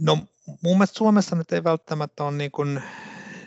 No 0.00 0.18
mun 0.62 0.76
mielestä 0.76 0.98
Suomessa 0.98 1.36
nyt 1.36 1.52
ei 1.52 1.64
välttämättä 1.64 2.24
ole 2.24 2.32
niin, 2.32 2.50
kuin, 2.50 2.82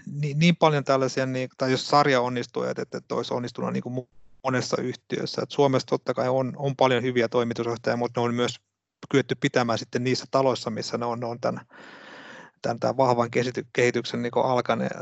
niin, 0.06 0.40
niin 0.40 0.56
paljon 0.56 0.84
tällaisia, 0.84 1.26
niin, 1.26 1.50
tai 1.58 1.72
jos 1.72 1.88
sarja 1.88 2.22
onnistuu, 2.22 2.64
että, 2.64 2.82
että 2.82 3.16
olisi 3.16 3.34
onnistunut 3.34 3.74
niin 3.74 3.84
kuin 3.84 4.08
monessa 4.44 4.82
yhtiössä. 4.82 5.42
Että 5.42 5.56
Suomessa 5.56 5.88
totta 5.88 6.14
kai 6.14 6.30
on, 6.30 6.54
on 6.56 6.76
paljon 6.76 7.04
hyviä 7.04 7.28
toimitusjohtajia, 7.28 7.98
mutta 7.98 8.22
ne 8.22 8.26
on 8.26 8.36
myös 8.36 8.56
kyetty 9.10 9.36
pitämään 9.36 9.80
sitten 9.80 10.04
niissä 10.04 10.26
taloissa, 10.32 10.70
missä 10.70 10.98
ne 10.98 11.06
on, 11.06 11.20
ne 11.20 11.26
on 11.26 11.40
tämän, 11.40 11.66
tämän, 12.62 12.80
tämän 12.80 12.98
vahvan 12.98 13.30
kehityksen 13.74 14.22
niin 14.22 14.32
alkaneet. 14.36 14.94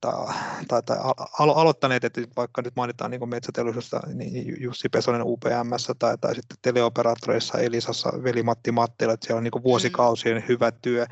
Tota, 0.00 0.32
tai, 0.68 0.82
tai 0.82 0.96
alo, 1.38 1.54
aloittaneet, 1.54 2.04
että 2.04 2.20
vaikka 2.36 2.62
nyt 2.62 2.76
mainitaan 2.76 3.10
niin 3.10 3.28
metsäteollisuudessa 3.28 4.00
niin 4.14 4.62
Jussi 4.62 4.88
Pesonen 4.88 5.22
UPMS 5.24 5.92
tai, 5.98 6.18
tai 6.18 6.34
sitten 6.34 6.56
teleoperaattoreissa 6.62 7.58
Elisassa 7.58 8.12
veli 8.22 8.42
Matti 8.42 8.72
Mattila, 8.72 9.12
että 9.12 9.26
siellä 9.26 9.38
on 9.38 9.44
niin 9.44 9.62
vuosikausien 9.62 10.36
mm. 10.36 10.42
hyvä 10.48 10.72
työ 10.72 11.06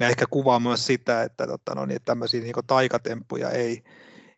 ja 0.00 0.08
ehkä 0.08 0.24
kuvaa 0.30 0.60
myös 0.60 0.86
sitä, 0.86 1.22
että, 1.22 1.46
tota, 1.46 1.74
no, 1.74 1.86
niin, 1.86 1.96
että 1.96 2.06
tämmöisiä 2.06 2.40
niin 2.40 2.54
taikatemppuja 2.66 3.50
ei, 3.50 3.82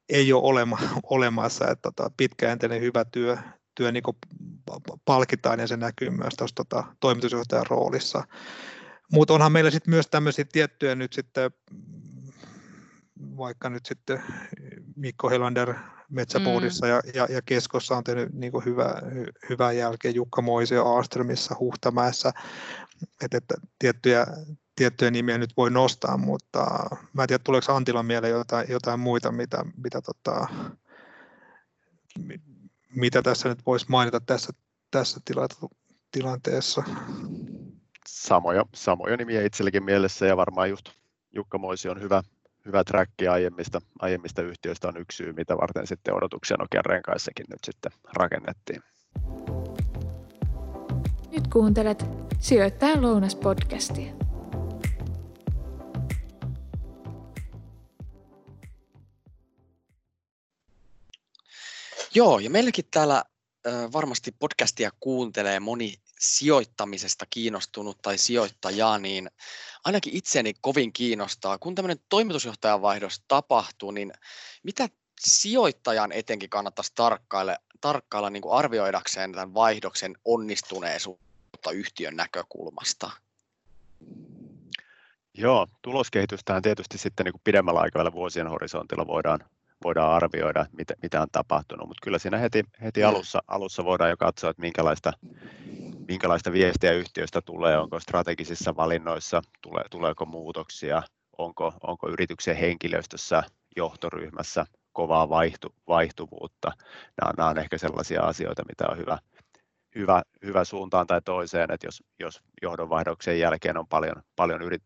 ei 0.09 0.33
ole 0.33 0.43
olema, 0.43 0.79
olemassa, 1.03 1.69
että 1.69 1.83
tota, 1.83 2.11
pitkäjänteinen 2.17 2.81
hyvä 2.81 3.05
työ, 3.05 3.37
työ 3.75 3.93
niin 3.93 4.03
palkitaan 5.05 5.61
ja 5.61 5.67
se 5.67 5.77
näkyy 5.77 6.11
myös 6.11 6.35
tuossa 6.39 6.55
tota, 6.57 6.85
toimitusjohtajan 7.01 7.67
roolissa. 7.69 8.25
Mutta 9.13 9.35
onhan 9.35 9.53
meillä 9.53 9.71
sitten 9.71 9.95
myös 9.95 10.07
tämmöisiä 10.09 10.45
tiettyjä 10.53 10.95
nyt 10.95 11.13
sitten, 11.13 11.51
vaikka 13.37 13.71
nyt 13.71 13.87
sitten 13.87 14.23
Mikko 14.97 15.31
Helander 15.31 15.75
Metsäboardissa 16.09 16.87
mm. 16.87 16.91
ja, 16.91 17.01
ja, 17.15 17.27
ja, 17.31 17.43
Keskossa 17.43 17.97
on 17.97 18.05
tehnyt 18.05 18.33
niin 18.33 18.53
hyvä, 18.65 18.95
hyvää 19.49 19.73
jälkeä, 19.73 20.11
Jukka 20.11 20.43
Moisio 20.43 20.87
Aastremissa, 20.87 21.57
Huhtamäessä, 21.61 22.33
että, 23.25 23.37
että 23.37 23.55
tiettyjä, 23.79 24.27
tiettyjä 24.77 25.11
nimiä 25.11 25.39
nyt 25.39 25.57
voi 25.57 25.71
nostaa, 25.71 26.17
mutta 26.17 26.67
mä 27.13 27.23
en 27.23 27.29
tiedä, 27.29 27.43
tuleeko 27.45 27.73
Antilan 27.73 28.07
mieleen 28.07 28.33
jotain, 28.33 28.71
jotain 28.71 29.01
muita, 29.01 29.33
mitä, 29.33 29.65
mitä, 29.77 30.01
tota, 30.03 30.47
mitä 32.95 33.23
tässä 33.23 33.49
nyt 33.49 33.67
voisi 33.67 33.87
mainita 33.89 34.21
tässä, 34.21 34.53
tässä 34.91 35.21
tilanteessa 36.11 36.83
samoja, 38.07 38.65
samoja 38.75 39.17
nimiä 39.17 39.43
itsellekin 39.43 39.85
mielessä 39.85 40.27
ja 40.27 40.37
varmaan 40.37 40.71
just 40.71 40.89
Jukka 41.35 41.59
Moisi 41.59 41.89
on 41.89 42.01
hyvä, 42.01 42.23
hyvä 42.67 42.85
track 42.85 43.11
aiemmista, 43.31 43.81
aiemmista 43.99 44.43
yhtiöistä 44.43 44.89
on 44.89 44.97
yksi 44.97 45.17
syy, 45.17 45.33
mitä 45.33 45.57
varten 45.57 45.87
sitten 45.87 46.15
odotuksia 46.15 46.57
Nokian 46.57 46.85
renkaissakin 46.85 47.47
nyt 47.51 47.59
sitten 47.65 47.93
rakennettiin. 48.17 48.83
Nyt 51.31 51.47
kuuntelet 51.53 52.05
Sijoittajan 52.39 53.03
lounas-podcastia. 53.03 54.33
Joo, 62.15 62.39
ja 62.39 62.51
meilläkin 62.51 62.85
täällä 62.91 63.25
varmasti 63.93 64.33
podcastia 64.39 64.91
kuuntelee 65.01 65.61
moni 65.61 65.95
sijoittamisesta 66.23 67.27
kiinnostunut 67.31 67.99
tai 68.03 68.19
sijoittajaa, 68.19 68.99
niin 68.99 69.31
ainakin 69.85 70.17
itseni 70.17 70.55
kovin 70.61 70.93
kiinnostaa, 70.93 71.59
kun 71.59 71.75
tämmöinen 71.75 72.05
toimitusjohtajan 72.09 72.83
vaihdos 72.83 73.23
tapahtuu, 73.29 73.91
niin 73.91 74.13
mitä 74.63 74.89
sijoittajan 75.21 76.13
etenkin 76.13 76.51
kannattaisi 76.51 76.93
tarkkailla, 76.95 77.57
tarkkailla 77.81 78.31
niin 78.31 78.43
kuin 78.43 78.55
arvioidakseen 78.55 79.33
tämän 79.33 79.55
vaihdoksen 79.55 80.17
onnistuneisuutta 80.25 81.71
yhtiön 81.71 82.17
näkökulmasta? 82.17 83.11
Joo, 85.35 85.67
tuloskehitystähän 85.83 86.63
tietysti 86.63 86.99
sitten 86.99 87.25
niin 87.25 87.33
kuin 87.33 87.43
pidemmällä 87.45 87.81
aikavälillä 87.81 88.13
vuosien 88.13 88.49
horisontilla 88.49 89.07
voidaan, 89.07 89.41
voidaan 89.85 90.15
arvioida, 90.15 90.67
mitä, 90.73 90.95
mitä 91.03 91.23
on 91.23 91.29
tapahtunut, 91.33 91.89
mutta 91.89 92.05
kyllä 92.05 92.19
siinä 92.19 92.39
heti, 92.39 92.65
heti 92.83 93.01
mm. 93.01 93.09
alussa, 93.09 93.43
alussa 93.49 93.85
voidaan 93.85 94.11
jo 94.11 94.17
katsoa, 94.17 94.51
että 94.51 94.63
minkälaista, 94.63 95.13
minkälaista 96.09 96.53
viestiä 96.53 96.93
yhtiöstä 96.93 97.41
tulee, 97.41 97.79
onko 97.79 98.01
strategisissa 98.01 98.77
valinnoissa, 98.77 99.43
tule, 99.63 99.85
tuleeko 99.91 100.27
muutoksia, 100.27 101.03
onko, 101.39 101.73
onko 101.83 102.09
yrityksen 102.09 102.57
henkilöstössä, 102.57 103.43
johtoryhmässä 103.77 104.67
kovaa 104.93 105.29
vaihtu, 105.29 105.75
vaihtuvuutta. 105.89 106.73
Nämä, 107.21 107.33
nämä 107.37 107.49
on 107.49 107.59
ehkä 107.59 107.79
sellaisia 107.79 108.23
asioita, 108.23 108.63
mitä 108.69 108.85
on 108.91 108.99
hyvä, 108.99 109.19
hyvä, 109.95 110.23
hyvä 110.45 110.65
suuntaan 110.65 111.07
tai 111.07 111.23
toiseen, 111.23 111.71
että 111.71 111.87
jos, 111.87 112.03
jos 112.21 112.43
johdonvaihdoksen 112.63 113.39
jälkeen 113.39 113.77
on 113.77 113.87
paljon, 113.89 114.23
paljon, 114.37 114.63
yrit, 114.63 114.83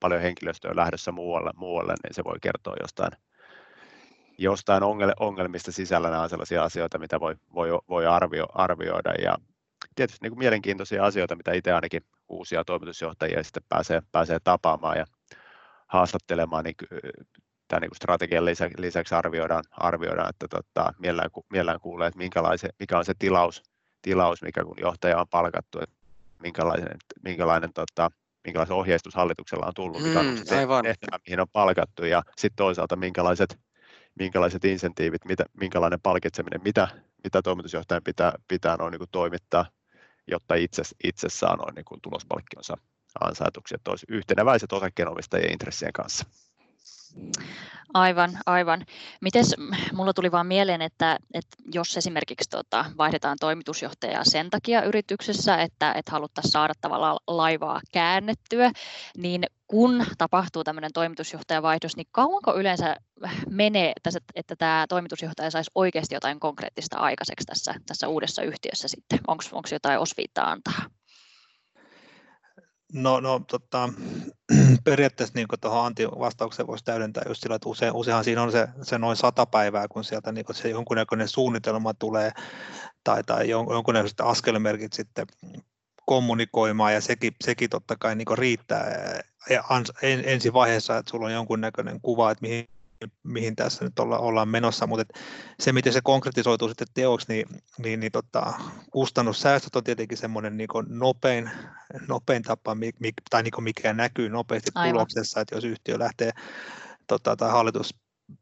paljon 0.00 0.22
henkilöstöä 0.22 0.76
lähdössä 0.76 1.12
muualle, 1.12 1.50
muualle, 1.56 1.94
niin 2.02 2.14
se 2.14 2.24
voi 2.24 2.36
kertoa 2.42 2.74
jostain, 2.82 3.10
jostain 4.38 4.82
ongelmista 5.20 5.72
sisällä. 5.72 6.10
Nämä 6.10 6.22
on 6.22 6.30
sellaisia 6.30 6.64
asioita, 6.64 6.98
mitä 6.98 7.20
voi, 7.20 7.36
voi, 7.54 7.68
voi 7.88 8.06
arvio, 8.06 8.46
arvioida 8.54 9.12
ja 9.22 9.36
tietysti 9.98 10.24
niin 10.24 10.30
kuin 10.30 10.38
mielenkiintoisia 10.38 11.04
asioita, 11.04 11.36
mitä 11.36 11.52
itse 11.52 11.72
ainakin 11.72 12.02
uusia 12.28 12.64
toimitusjohtajia 12.64 13.42
sitten 13.42 13.62
pääsee, 13.68 14.02
pääsee 14.12 14.38
tapaamaan 14.44 14.98
ja 14.98 15.04
haastattelemaan, 15.86 16.64
niin 16.64 16.74
tämän 17.68 17.82
niin 17.82 17.96
strategian 17.96 18.44
lisäksi, 18.44 18.80
lisäksi 18.80 19.14
arvioidaan, 19.14 19.64
arvioidaan 19.70 20.30
että 20.30 20.48
tota, 20.48 20.92
mielellään, 20.98 21.30
mielellään 21.50 21.80
kuulee, 21.80 22.08
että 22.08 22.18
mikä 22.78 22.98
on 22.98 23.04
se 23.04 23.14
tilaus, 23.18 23.62
tilaus, 24.02 24.42
mikä 24.42 24.64
kun 24.64 24.76
johtaja 24.80 25.20
on 25.20 25.28
palkattu, 25.28 25.78
että 25.80 25.96
minkälainen, 26.42 26.96
minkälainen 27.24 27.72
tota, 27.72 28.10
minkälaisen 28.44 28.76
ohjeistus 28.76 29.14
hallituksella 29.14 29.66
on 29.66 29.74
tullut, 29.74 30.02
mikä 30.02 30.20
on 30.20 30.26
mm, 30.26 30.36
se 30.36 30.44
tehtävä, 30.82 31.18
mihin 31.26 31.40
on 31.40 31.46
palkattu, 31.52 32.04
ja 32.04 32.22
sitten 32.36 32.56
toisaalta 32.56 32.96
minkälaiset, 32.96 33.58
minkälaiset 34.14 34.64
insentiivit, 34.64 35.24
mitä, 35.24 35.44
minkälainen 35.60 36.00
palkitseminen, 36.00 36.60
mitä, 36.64 36.88
mitä 37.24 37.42
toimitusjohtajan 37.42 38.04
pitää, 38.04 38.32
pitää 38.48 38.76
noin 38.76 38.90
niin 38.90 38.98
kuin 38.98 39.10
toimittaa, 39.12 39.66
jotta 40.28 40.54
itse, 40.54 40.82
itse 41.04 41.28
saa 41.28 41.56
noin 41.56 41.74
niin 41.74 41.84
kuin 41.84 42.00
tulospalkkionsa 42.00 42.76
ansaituksi, 43.20 43.74
että 43.74 43.90
olisi 43.90 44.06
yhteneväiset 44.08 44.72
osakkeenomistajien 44.72 45.52
intressien 45.52 45.92
kanssa. 45.92 46.24
Aivan, 47.94 48.38
aivan. 48.46 48.84
Mites, 49.20 49.54
mulla 49.92 50.12
tuli 50.12 50.32
vaan 50.32 50.46
mieleen, 50.46 50.82
että, 50.82 51.18
että 51.34 51.56
jos 51.74 51.96
esimerkiksi 51.96 52.50
tota, 52.50 52.84
vaihdetaan 52.98 53.36
toimitusjohtajaa 53.40 54.24
sen 54.24 54.50
takia 54.50 54.82
yrityksessä, 54.82 55.56
että, 55.56 55.92
että 55.92 56.12
haluttaisiin 56.12 56.52
saada 56.52 56.72
tavallaan 56.80 57.16
laivaa 57.26 57.80
käännettyä, 57.92 58.70
niin 59.16 59.44
kun 59.66 60.04
tapahtuu 60.18 60.64
tämmöinen 60.64 60.92
toimitusjohtajavaihdos, 60.94 61.96
niin 61.96 62.06
kauanko 62.12 62.54
yleensä 62.54 62.96
menee, 63.50 63.92
että, 63.96 64.10
että 64.34 64.56
tämä 64.56 64.86
toimitusjohtaja 64.88 65.50
saisi 65.50 65.70
oikeasti 65.74 66.14
jotain 66.14 66.40
konkreettista 66.40 66.98
aikaiseksi 66.98 67.46
tässä, 67.46 67.74
tässä 67.86 68.08
uudessa 68.08 68.42
yhtiössä 68.42 68.88
sitten? 68.88 69.18
Onko 69.26 69.68
jotain 69.72 69.98
osviittaa 69.98 70.50
antaa? 70.50 70.97
No, 72.92 73.20
no 73.20 73.40
tota, 73.50 73.88
periaatteessa 74.84 75.34
niin 75.34 75.46
tuohon 75.60 75.86
Antin 75.86 76.08
vastaukseen 76.10 76.66
voisi 76.66 76.84
täydentää 76.84 77.22
just 77.28 77.42
sillä, 77.42 77.56
että 77.56 77.68
usein, 77.68 77.94
useinhan 77.94 78.24
siinä 78.24 78.42
on 78.42 78.52
se, 78.52 78.68
se 78.82 78.98
noin 78.98 79.16
sata 79.16 79.46
päivää, 79.46 79.88
kun 79.88 80.04
sieltä 80.04 80.32
niin 80.32 80.44
se 80.52 80.68
jonkunnäköinen 80.68 81.28
suunnitelma 81.28 81.94
tulee 81.94 82.32
tai, 83.04 83.24
tai 83.24 83.48
jonkunnäköiset 83.48 84.20
askelmerkit 84.20 84.92
sitten 84.92 85.26
kommunikoimaan 86.06 86.94
ja 86.94 87.00
sekin, 87.00 87.32
sekin 87.44 87.70
totta 87.70 87.96
kai 87.96 88.16
niin 88.16 88.38
riittää 88.38 89.22
ja 89.50 89.64
en, 90.02 90.22
ensi 90.24 90.52
vaiheessa, 90.52 90.98
että 90.98 91.10
sulla 91.10 91.26
on 91.26 91.32
jonkunnäköinen 91.32 92.00
kuva, 92.00 92.30
että 92.30 92.42
mihin 92.42 92.68
mihin 93.22 93.56
tässä 93.56 93.84
nyt 93.84 93.98
olla, 93.98 94.18
ollaan 94.18 94.48
menossa, 94.48 94.86
mutta 94.86 95.14
se, 95.60 95.72
miten 95.72 95.92
se 95.92 96.00
konkretisoituu 96.04 96.68
sitten 96.68 96.86
teoksi, 96.94 97.26
niin, 97.28 97.46
niin, 97.78 98.00
niin 98.00 98.12
tota, 98.12 98.52
kustannussäästöt 98.90 99.76
on 99.76 99.84
tietenkin 99.84 100.18
semmoinen 100.18 100.56
niin 100.56 100.68
nopein, 100.88 101.50
nopein 102.08 102.42
tapa, 102.42 102.76
tai 103.30 103.42
niin 103.42 103.64
mikä 103.64 103.92
näkyy 103.92 104.28
nopeasti 104.28 104.70
Aivan. 104.74 104.92
tuloksessa, 104.92 105.40
että 105.40 105.54
jos 105.54 105.64
yhtiö 105.64 105.98
lähtee 105.98 106.30
tota, 107.06 107.36
tai 107.36 107.50
hallitus 107.50 107.94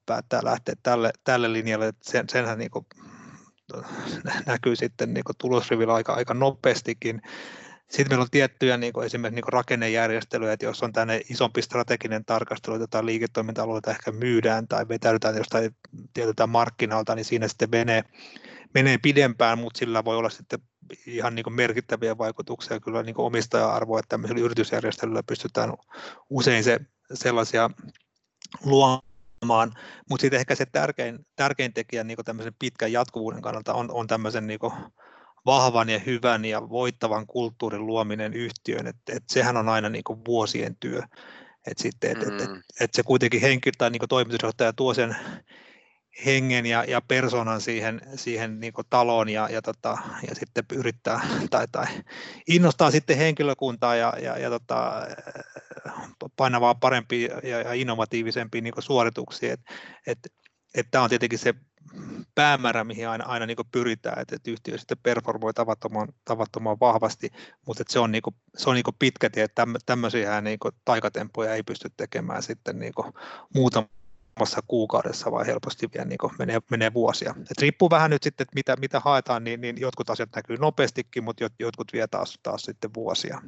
päättää 0.06 0.40
lähteä 0.44 0.75
tälle, 0.82 1.10
tälle 1.25 1.52
linjalle, 1.52 1.88
että 1.88 2.10
sen, 2.10 2.28
senhän 2.28 2.58
niin 2.58 2.70
kuin, 2.70 2.86
näkyy 4.46 4.76
sitten 4.76 5.14
niin 5.14 5.25
tulosrivillä 5.38 5.94
aika, 5.94 6.12
aika 6.12 6.34
nopeastikin, 6.34 7.22
sitten 7.90 8.09
meillä 8.11 8.23
on 8.23 8.31
tiettyjä 8.31 8.76
niin 8.76 8.93
kuin 8.93 9.07
esimerkiksi 9.07 9.35
niin 9.35 9.43
kuin 9.43 9.52
rakennejärjestelyjä, 9.52 10.52
että 10.52 10.66
jos 10.66 10.83
on 10.83 10.93
tänne 10.93 11.21
isompi 11.31 11.62
strateginen 11.62 12.25
tarkastelu, 12.25 12.76
jotain 12.76 13.07
liiketoiminta-alueita 13.07 13.90
ehkä 13.90 14.12
myydään 14.12 14.69
tai 14.69 14.88
vetäydytään 14.88 15.37
jostain 15.37 15.76
tietyltä 16.14 16.47
markkinalta, 16.47 17.14
niin 17.14 17.25
siinä 17.25 17.49
sitten 17.49 17.71
menee, 17.71 18.05
menee 18.75 18.99
pidempään, 18.99 19.59
mutta 19.59 19.78
sillä 19.78 20.05
voi 20.05 20.16
olla 20.16 20.31
sitten 20.31 20.59
ihan 21.07 21.35
niin 21.35 21.45
kuin 21.45 21.55
merkittäviä 21.55 22.19
vaikutuksia 22.19 22.81
kyllä 22.81 23.02
niin 23.02 23.14
omistaja-arvoa, 23.19 23.99
että 23.99 24.09
tämmöisellä 24.09 24.45
yritysjärjestelyllä 24.45 25.23
pystytään 25.23 25.73
usein 26.31 26.64
se, 26.64 26.81
sellaisia 27.14 27.71
luomaan, 28.64 29.73
mutta 30.11 30.21
sitten 30.21 30.40
ehkä 30.40 30.55
se 30.55 30.66
tärkein, 30.66 31.26
tärkein 31.37 31.73
tekijä 31.73 32.05
niin 32.05 32.16
kuin 32.16 32.25
tämmöisen 32.25 32.55
pitkän 32.59 32.93
jatkuvuuden 32.93 33.43
kannalta 33.43 33.75
on, 33.75 33.90
on 33.90 34.07
tämmöisen 34.07 34.47
niin 34.47 34.59
kuin 34.59 34.73
vahvan 35.46 35.88
ja 35.88 35.98
hyvän 35.98 36.44
ja 36.44 36.68
voittavan 36.68 37.26
kulttuurin 37.26 37.86
luominen 37.86 38.34
yhtiöön, 38.34 38.86
että 38.86 39.12
et 39.16 39.24
sehän 39.28 39.56
on 39.56 39.68
aina 39.68 39.88
niin 39.88 40.04
kuin 40.04 40.20
vuosien 40.26 40.76
työ. 40.80 41.02
Et 41.66 41.78
sitten, 41.78 42.10
et, 42.10 42.18
mm. 42.18 42.36
et, 42.36 42.40
et, 42.40 42.50
et 42.80 42.94
se 42.94 43.02
kuitenkin 43.02 43.40
henkilö 43.40 43.72
tai 43.78 43.90
niin 43.90 44.08
toimitusjohtaja 44.08 44.72
tuo 44.72 44.94
sen 44.94 45.16
hengen 46.24 46.66
ja, 46.66 46.84
ja 46.84 47.00
persoonan 47.00 47.60
siihen, 47.60 48.00
siihen 48.14 48.60
niin 48.60 48.72
taloon 48.90 49.28
ja, 49.28 49.48
ja, 49.48 49.62
tota, 49.62 49.98
ja 50.28 50.34
sitten 50.34 50.64
yrittää 50.72 51.20
tai, 51.50 51.66
tai 51.72 51.86
innostaa 52.48 52.90
sitten 52.90 53.16
henkilökuntaa 53.16 53.96
ja, 53.96 54.12
ja, 54.22 54.38
ja 54.38 54.50
tota, 54.50 54.92
painavaa 56.36 56.74
parempia 56.74 57.38
ja, 57.42 57.60
ja 57.60 57.72
innovatiivisempia 57.72 58.60
niin 58.60 58.74
suorituksia. 58.78 59.52
Et, 59.52 59.60
et, 60.06 60.18
et 60.74 60.86
tämä 60.90 61.04
on 61.04 61.10
tietenkin 61.10 61.38
se 61.38 61.54
päämäärä, 62.37 62.85
mihin 62.85 63.09
aina, 63.09 63.25
aina 63.25 63.47
niin 63.47 63.57
pyritään, 63.73 64.19
että, 64.19 64.37
että 64.37 64.50
yhtiö 64.50 64.78
sitten 64.78 64.99
performoi 65.02 65.55
tavattoman, 65.55 66.09
tavattoman 66.25 66.81
vahvasti, 66.81 67.31
mutta 67.66 67.83
että 67.83 67.93
se 67.93 67.99
on, 67.99 68.12
niin 68.12 68.23
kuin, 68.23 68.37
se 68.57 68.71
on 68.71 68.75
niin 68.75 68.85
pitkä 68.99 69.31
tie, 69.31 69.45
että 69.45 69.66
tämmöisiä 69.87 70.40
niin 70.40 70.59
taikatempoja 70.85 71.55
ei 71.55 71.62
pysty 71.62 71.90
tekemään 71.97 72.43
sitten 72.43 72.78
niin 72.78 72.93
muutamassa 73.55 74.61
kuukaudessa, 74.69 75.33
vaan 75.33 75.47
helposti 75.47 75.88
vielä 75.95 76.05
niin 76.05 76.19
menee, 76.38 76.61
menee 76.71 76.95
vuosia. 76.95 77.35
Et 77.50 77.59
riippuu 77.61 77.90
vähän 77.90 78.11
nyt 78.11 78.23
sitten, 78.23 78.45
että 78.45 78.55
mitä, 78.55 78.76
mitä 78.76 79.00
haetaan, 79.00 79.45
niin, 79.45 79.61
niin 79.61 79.81
jotkut 79.81 80.11
asiat 80.11 80.31
näkyy 80.37 80.57
nopeastikin, 80.57 81.25
mutta 81.25 81.45
jotkut 81.59 81.93
vie 81.93 82.07
taas, 82.07 82.38
taas 82.43 82.62
sitten 82.62 82.90
vuosia. 82.95 83.43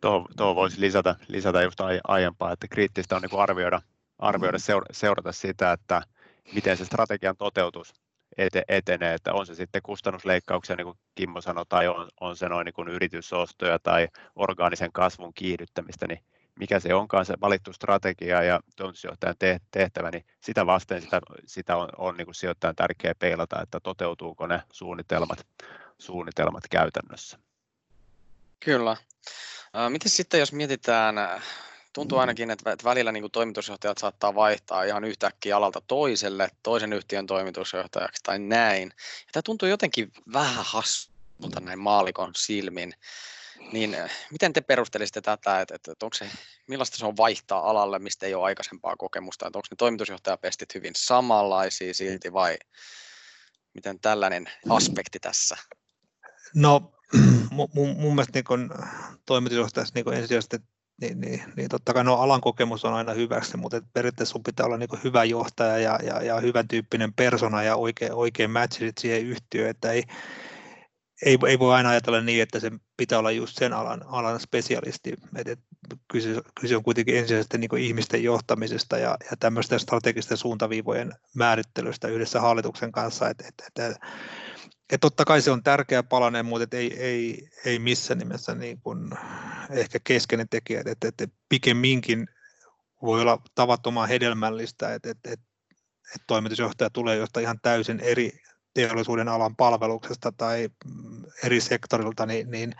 Tuo, 0.00 0.28
tuo 0.36 0.54
voisi 0.54 0.80
lisätä, 0.80 1.16
lisätä 1.28 1.62
just 1.62 1.78
aiempaa, 2.08 2.52
että 2.52 2.68
kriittistä 2.68 3.16
on 3.16 3.22
niin 3.22 3.40
arvioida, 3.40 3.82
arvioida 4.18 4.58
seurata 4.92 5.32
sitä, 5.32 5.72
että 5.72 6.02
miten 6.54 6.76
se 6.76 6.84
strategian 6.84 7.36
toteutus 7.36 7.94
etenee, 8.68 9.14
että 9.14 9.32
on 9.32 9.46
se 9.46 9.54
sitten 9.54 9.82
kustannusleikkauksia, 9.82 10.76
niin 10.76 10.84
kuin 10.84 10.98
Kimmo 11.14 11.40
sanoi, 11.40 11.64
tai 11.68 11.88
on, 11.88 12.08
on 12.20 12.36
se 12.36 12.48
noin 12.48 12.64
niin 12.64 12.88
yritysostoja 12.88 13.78
tai 13.78 14.08
orgaanisen 14.36 14.92
kasvun 14.92 15.34
kiihdyttämistä, 15.34 16.06
niin 16.06 16.24
mikä 16.58 16.80
se 16.80 16.94
onkaan 16.94 17.26
se 17.26 17.34
valittu 17.40 17.72
strategia 17.72 18.42
ja 18.42 18.60
toimitusjohtajan 18.76 19.36
tehtävä, 19.70 20.10
niin 20.10 20.24
sitä 20.40 20.66
vasten 20.66 21.02
sitä, 21.02 21.20
sitä 21.46 21.76
on, 21.76 21.88
on 21.98 22.16
niin 22.16 22.24
kuin 22.26 22.34
sijoittajan 22.34 22.76
tärkeää 22.76 23.14
peilata, 23.18 23.62
että 23.62 23.80
toteutuuko 23.80 24.46
ne 24.46 24.62
suunnitelmat, 24.72 25.46
suunnitelmat 25.98 26.64
käytännössä. 26.70 27.38
Kyllä. 28.60 28.96
Miten 29.88 30.10
sitten, 30.10 30.40
jos 30.40 30.52
mietitään 30.52 31.14
tuntuu 31.92 32.18
ainakin, 32.18 32.50
että 32.50 32.76
välillä 32.84 33.12
niin 33.12 33.22
kuin 33.22 33.32
toimitusjohtajat 33.32 33.98
saattaa 33.98 34.34
vaihtaa 34.34 34.84
ihan 34.84 35.04
yhtäkkiä 35.04 35.56
alalta 35.56 35.80
toiselle, 35.86 36.48
toisen 36.62 36.92
yhtiön 36.92 37.26
toimitusjohtajaksi 37.26 38.22
tai 38.22 38.38
näin. 38.38 38.92
Ja 38.96 39.32
tämä 39.32 39.42
tuntuu 39.42 39.68
jotenkin 39.68 40.12
vähän 40.32 40.64
hassulta 40.66 41.60
näin 41.60 41.78
maalikon 41.78 42.30
silmin. 42.36 42.94
Niin 43.72 43.94
eh, 43.94 44.10
miten 44.30 44.52
te 44.52 44.60
perustelisitte 44.60 45.20
tätä, 45.20 45.60
että, 45.60 45.74
että, 45.74 45.92
että 45.92 46.06
onko 46.06 46.14
se, 46.14 46.30
millaista 46.68 46.96
se 46.96 47.06
on 47.06 47.16
vaihtaa 47.16 47.70
alalle, 47.70 47.98
mistä 47.98 48.26
ei 48.26 48.34
ole 48.34 48.44
aikaisempaa 48.44 48.96
kokemusta, 48.96 49.46
että 49.46 49.58
onko 49.58 49.66
ne 49.70 49.76
toimitusjohtajapestit 49.76 50.74
hyvin 50.74 50.92
samanlaisia 50.96 51.94
silti 51.94 52.32
vai 52.32 52.58
miten 53.74 54.00
tällainen 54.00 54.50
aspekti 54.68 55.20
tässä? 55.20 55.56
No 56.54 56.92
mun, 57.50 57.68
mun 57.74 58.14
mielestä 58.14 58.32
niin 58.34 58.70
toimitusjohtajassa 59.26 59.94
niin 59.94 60.14
ensisijaisesti 60.14 60.58
niin, 61.02 61.20
niin, 61.20 61.42
niin 61.56 61.68
totta 61.68 61.94
kai 61.94 62.04
no, 62.04 62.14
alan 62.14 62.40
kokemus 62.40 62.84
on 62.84 62.94
aina 62.94 63.12
hyväksi, 63.12 63.56
mutta 63.56 63.82
periaatteessa 63.92 64.32
sun 64.32 64.42
pitää 64.42 64.66
olla 64.66 64.76
niin 64.76 64.88
hyvä 65.04 65.24
johtaja 65.24 65.78
ja, 65.78 65.98
ja, 66.02 66.22
ja 66.22 66.40
hyvän 66.40 66.68
tyyppinen 66.68 67.12
persona 67.12 67.62
ja 67.62 67.76
oikein, 67.76 68.12
oikein 68.12 68.50
matchit 68.50 68.98
siihen 68.98 69.26
yhtiöön, 69.26 69.70
että 69.70 69.92
ei, 69.92 70.04
ei, 71.26 71.38
ei 71.48 71.58
voi 71.58 71.74
aina 71.74 71.88
ajatella 71.88 72.20
niin, 72.20 72.42
että 72.42 72.60
se 72.60 72.70
pitää 72.96 73.18
olla 73.18 73.30
just 73.30 73.58
sen 73.58 73.72
alan, 73.72 74.04
alan 74.06 74.40
spesialisti. 74.40 75.14
Et, 75.36 75.48
et, 75.48 75.58
kyse, 76.08 76.40
kyse 76.60 76.76
on 76.76 76.82
kuitenkin 76.82 77.16
ensisijaisesti 77.16 77.58
niin 77.58 77.78
ihmisten 77.78 78.22
johtamisesta 78.22 78.98
ja, 78.98 79.16
ja 79.30 79.36
tämmöisten 79.40 79.80
strategisten 79.80 80.36
suuntaviivojen 80.36 81.12
määrittelystä 81.34 82.08
yhdessä 82.08 82.40
hallituksen 82.40 82.92
kanssa. 82.92 83.28
Et, 83.28 83.40
et, 83.40 83.54
et, 83.78 83.96
et 84.92 85.00
totta 85.00 85.24
kai 85.24 85.42
se 85.42 85.50
on 85.50 85.62
tärkeä 85.62 86.02
palanen, 86.02 86.46
mutta 86.46 86.76
ei, 86.76 87.00
ei, 87.00 87.48
ei 87.64 87.78
missään 87.78 88.18
nimessä 88.18 88.54
niin 88.54 88.80
kuin 88.80 89.10
ehkä 89.70 89.98
keskeinen 90.04 90.48
tekijä, 90.48 90.82
että, 90.86 91.08
että 91.08 91.26
pikemminkin 91.48 92.26
voi 93.02 93.20
olla 93.20 93.42
tavattoman 93.54 94.08
hedelmällistä, 94.08 94.94
että, 94.94 95.10
että, 95.10 95.30
että, 95.32 95.46
että 96.14 96.24
toimitusjohtaja 96.26 96.90
tulee 96.90 97.16
jostain 97.16 97.44
ihan 97.44 97.60
täysin 97.62 98.00
eri 98.00 98.32
teollisuuden 98.74 99.28
alan 99.28 99.56
palveluksesta 99.56 100.32
tai 100.32 100.68
eri 101.44 101.60
sektorilta, 101.60 102.26
niin, 102.26 102.50
niin 102.50 102.74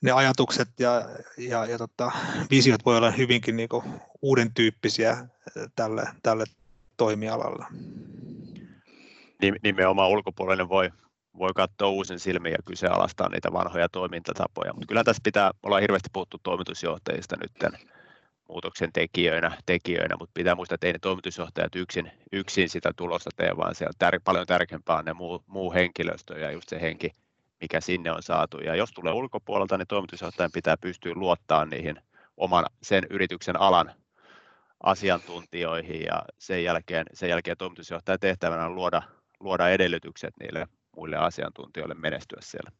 ne 0.00 0.12
ajatukset 0.12 0.68
ja, 0.78 1.02
ja, 1.38 1.66
ja 1.66 1.78
tota, 1.78 2.12
visiot 2.50 2.84
voi 2.84 2.96
olla 2.96 3.10
hyvinkin 3.10 3.56
niin 3.56 3.68
kuin 3.68 3.84
uuden 4.22 4.54
tyyppisiä 4.54 5.28
tälle, 5.76 6.04
tälle 6.22 6.44
toimialalle. 6.96 7.66
Nimenomaan 9.62 10.10
ulkopuolinen 10.10 10.68
voi, 10.68 10.90
voi 11.38 11.50
katsoa 11.54 11.88
uusin 11.88 12.18
silmin 12.18 12.52
ja 12.52 12.58
kyseenalaistaa 12.64 13.28
niitä 13.28 13.52
vanhoja 13.52 13.88
toimintatapoja. 13.88 14.72
Mutta 14.72 14.86
kyllä 14.86 15.04
tässä 15.04 15.20
pitää 15.24 15.50
olla 15.62 15.78
hirveästi 15.78 16.08
puhuttu 16.12 16.38
toimitusjohtajista 16.42 17.36
nyt 17.36 17.74
muutoksen 18.48 18.92
tekijöinä, 18.92 19.58
tekijöinä, 19.66 20.16
mutta 20.18 20.32
pitää 20.34 20.54
muistaa, 20.54 20.74
että 20.74 20.86
ei 20.86 20.92
ne 20.92 20.98
toimitusjohtajat 20.98 21.76
yksin, 21.76 22.12
yksin 22.32 22.68
sitä 22.68 22.92
tulosta 22.96 23.30
tee, 23.36 23.56
vaan 23.56 23.74
siellä 23.74 23.92
tär, 23.98 24.20
paljon 24.24 24.46
tärkeämpää 24.46 24.96
on 24.96 25.04
ne 25.04 25.12
muu, 25.12 25.44
muu 25.46 25.72
henkilöstö 25.72 26.38
ja 26.38 26.50
just 26.50 26.68
se 26.68 26.80
henki, 26.80 27.10
mikä 27.60 27.80
sinne 27.80 28.12
on 28.12 28.22
saatu. 28.22 28.58
Ja 28.58 28.74
jos 28.74 28.92
tulee 28.92 29.12
ulkopuolelta, 29.12 29.78
niin 29.78 29.86
toimitusjohtajan 29.86 30.52
pitää 30.52 30.76
pystyä 30.76 31.12
luottaa 31.14 31.64
niihin 31.64 31.96
oman 32.36 32.66
sen 32.82 33.06
yrityksen 33.10 33.60
alan 33.60 33.92
asiantuntijoihin 34.82 36.02
ja 36.02 36.22
sen 36.38 36.64
jälkeen, 36.64 37.06
sen 37.14 37.28
jälkeen 37.28 37.56
toimitusjohtajan 37.56 38.20
tehtävänä 38.20 38.66
on 38.66 38.74
luoda, 38.74 39.02
luoda 39.40 39.68
edellytykset 39.68 40.34
niille 40.40 40.66
muille 40.96 41.16
asiantuntijoille 41.16 41.94
menestyä 41.94 42.38
siellä. 42.42 42.70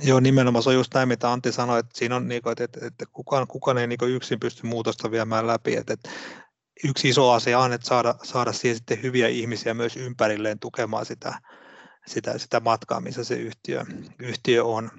Joo, 0.00 0.20
nimenomaan 0.20 0.62
se 0.62 0.68
on 0.68 0.74
just 0.74 0.94
näin, 0.94 1.08
mitä 1.08 1.32
Antti 1.32 1.52
sanoi, 1.52 1.78
että 1.78 1.98
siinä 1.98 2.16
on, 2.16 2.28
niin 2.28 2.42
kuin, 2.42 2.54
että, 2.58 2.86
että 2.86 3.04
kukaan, 3.12 3.46
kukaan 3.46 3.78
ei 3.78 3.86
niin 3.86 3.98
yksin 4.02 4.40
pysty 4.40 4.66
muutosta 4.66 5.10
viemään 5.10 5.46
läpi. 5.46 5.76
Että, 5.76 5.92
että 5.92 6.10
yksi 6.84 7.08
iso 7.08 7.30
asia 7.30 7.58
on, 7.58 7.72
että 7.72 7.86
saada, 7.86 8.14
saada 8.22 8.52
siihen 8.52 8.76
sitten 8.76 9.02
hyviä 9.02 9.28
ihmisiä 9.28 9.74
myös 9.74 9.96
ympärilleen 9.96 10.58
tukemaan 10.58 11.06
sitä, 11.06 11.40
sitä, 12.06 12.38
sitä 12.38 12.60
matkaa, 12.60 13.00
missä 13.00 13.24
se 13.24 13.34
yhtiö, 13.34 13.84
yhtiö 14.18 14.64
on. 14.64 14.90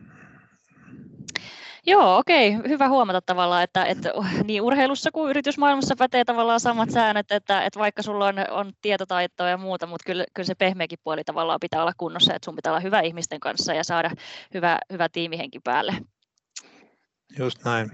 Joo, 1.89 2.17
okei. 2.17 2.53
Hyvä 2.53 2.89
huomata 2.89 3.21
tavallaan, 3.21 3.63
että, 3.63 3.85
että 3.85 4.11
niin 4.47 4.61
urheilussa 4.61 5.11
kuin 5.11 5.29
yritysmaailmassa 5.29 5.95
pätee 5.95 6.25
tavallaan 6.25 6.59
samat 6.59 6.89
säännöt, 6.89 7.31
että, 7.31 7.61
että 7.61 7.79
vaikka 7.79 8.01
sulla 8.01 8.27
on, 8.27 8.35
on 8.51 8.73
tietotaitoa 8.81 9.49
ja 9.49 9.57
muuta, 9.57 9.87
mutta 9.87 10.03
kyllä, 10.05 10.25
kyllä 10.33 10.47
se 10.47 10.55
pehmeäkin 10.55 10.99
puoli 11.03 11.23
tavallaan 11.23 11.59
pitää 11.59 11.81
olla 11.81 11.93
kunnossa, 11.97 12.33
että 12.33 12.45
sun 12.45 12.55
pitää 12.55 12.71
olla 12.71 12.79
hyvä 12.79 12.99
ihmisten 12.99 13.39
kanssa 13.39 13.73
ja 13.73 13.83
saada 13.83 14.11
hyvä, 14.53 14.79
hyvä 14.91 15.09
tiimihenki 15.09 15.59
päälle. 15.63 15.93
Just 17.39 17.65
näin. 17.65 17.91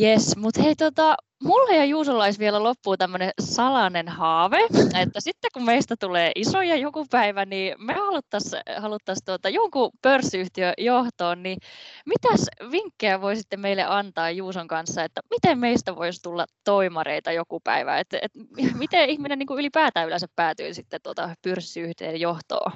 Yes, 0.00 0.36
mutta 0.36 0.62
hei, 0.62 0.76
tota, 0.76 1.16
mulla 1.42 1.74
ja 1.74 1.84
Juusolla 1.84 2.24
olisi 2.24 2.38
vielä 2.38 2.62
loppuun 2.62 2.98
tämmöinen 2.98 3.30
salainen 3.40 4.08
haave, 4.08 4.58
että 5.02 5.20
sitten 5.20 5.50
kun 5.54 5.64
meistä 5.64 5.94
tulee 6.00 6.32
isoja 6.34 6.76
joku 6.76 7.06
päivä, 7.10 7.44
niin 7.44 7.74
me 7.78 7.92
haluttaisiin 7.92 8.62
haluttais 8.76 9.18
tuota, 9.24 9.48
jonkun 9.48 9.90
pörssiyhtiön 10.02 10.74
johtoon, 10.78 11.42
niin 11.42 11.58
mitäs 12.06 12.46
vinkkejä 12.70 13.20
voisitte 13.20 13.56
meille 13.56 13.84
antaa 13.84 14.30
Juuson 14.30 14.68
kanssa, 14.68 15.04
että 15.04 15.20
miten 15.30 15.58
meistä 15.58 15.96
voisi 15.96 16.22
tulla 16.22 16.46
toimareita 16.64 17.32
joku 17.32 17.60
päivä, 17.64 17.98
että 17.98 18.18
et, 18.22 18.32
miten 18.78 19.10
ihminen 19.10 19.38
niin 19.38 19.46
kuin 19.46 19.58
ylipäätään 19.58 20.06
yleensä 20.06 20.26
päätyy 20.36 20.74
sitten 20.74 21.00
tuota 21.02 21.34
pörssiyhtiön 21.42 22.20
johtoon? 22.20 22.72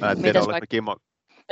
Mä 0.00 0.10
en 0.10 0.22
tiedä, 0.22 0.40
vaikka... 0.40 0.66
Kimmo, 0.66 0.96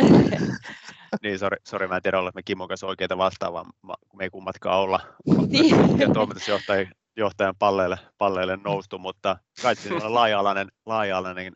niin, 1.22 1.38
sori, 1.38 1.57
sori, 1.64 1.88
mä 1.88 1.96
en 1.96 2.03
tiedä, 2.03 2.18
ollaanko 2.18 2.37
me 2.37 2.42
Kimmon 2.42 2.68
kanssa 2.68 2.87
oikeita 2.87 3.18
vastaavaa, 3.18 3.64
kun 4.09 4.18
me 4.18 4.25
ei 4.25 4.31
kummatkaan 4.31 4.79
olla, 4.79 5.01
niin. 5.48 5.98
ja 5.98 6.11
toimitusjohtajan 6.14 6.92
johtajan 7.16 7.57
palleille, 7.59 7.98
palleille 8.18 8.59
noustu, 8.64 8.98
mutta 8.98 9.37
kai 9.62 9.77
siinä 9.77 10.07
on 10.07 10.14
laaja-alainen, 10.14 10.72
laaja-alainen 10.87 11.53